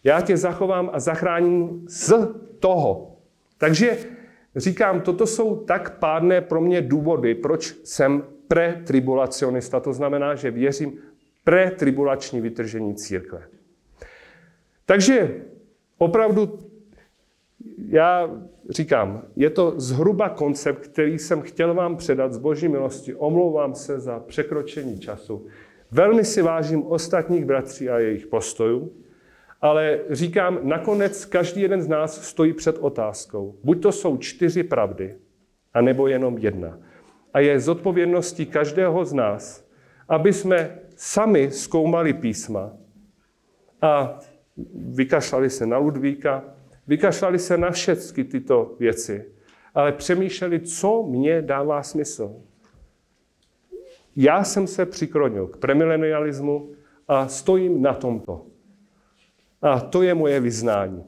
[0.04, 2.14] Já tě zachovám a zachráním z
[2.60, 3.18] toho.
[3.58, 3.98] Takže
[4.56, 9.80] říkám, toto jsou tak pádné pro mě důvody, proč jsem pretribulacionista.
[9.80, 10.98] To znamená, že věřím
[11.44, 13.48] pretribulační vytržení církve.
[14.86, 15.42] Takže
[15.98, 16.71] opravdu
[17.88, 18.30] já
[18.70, 23.16] říkám, je to zhruba koncept, který jsem chtěl vám předat z boží milosti.
[23.16, 25.46] Omlouvám se za překročení času.
[25.92, 28.92] Velmi si vážím ostatních bratří a jejich postojů,
[29.62, 33.56] ale říkám, nakonec každý jeden z nás stojí před otázkou.
[33.64, 35.16] Buď to jsou čtyři pravdy,
[35.74, 36.80] anebo jenom jedna.
[37.34, 39.68] A je zodpovědností každého z nás,
[40.10, 42.72] aby jsme sami zkoumali písma
[43.82, 44.20] a
[44.76, 46.44] vykašlali se na Ludvíka,
[46.92, 49.26] vykašlali se na všechny tyto věci,
[49.76, 52.36] ale přemýšleli, co mě dává smysl.
[54.16, 56.72] Já jsem se přiklonil k premilenialismu
[57.08, 58.46] a stojím na tomto.
[59.62, 61.04] A to je moje vyznání.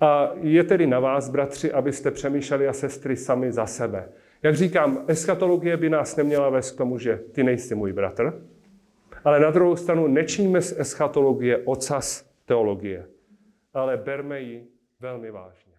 [0.00, 4.08] A je tedy na vás, bratři, abyste přemýšleli a sestry sami za sebe.
[4.42, 8.42] Jak říkám, eschatologie by nás neměla vést k tomu, že ty nejsi můj bratr,
[9.24, 13.06] ale na druhou stranu nečíme z eschatologie ocas teologie,
[13.74, 15.69] ale berme ji velmi vážně.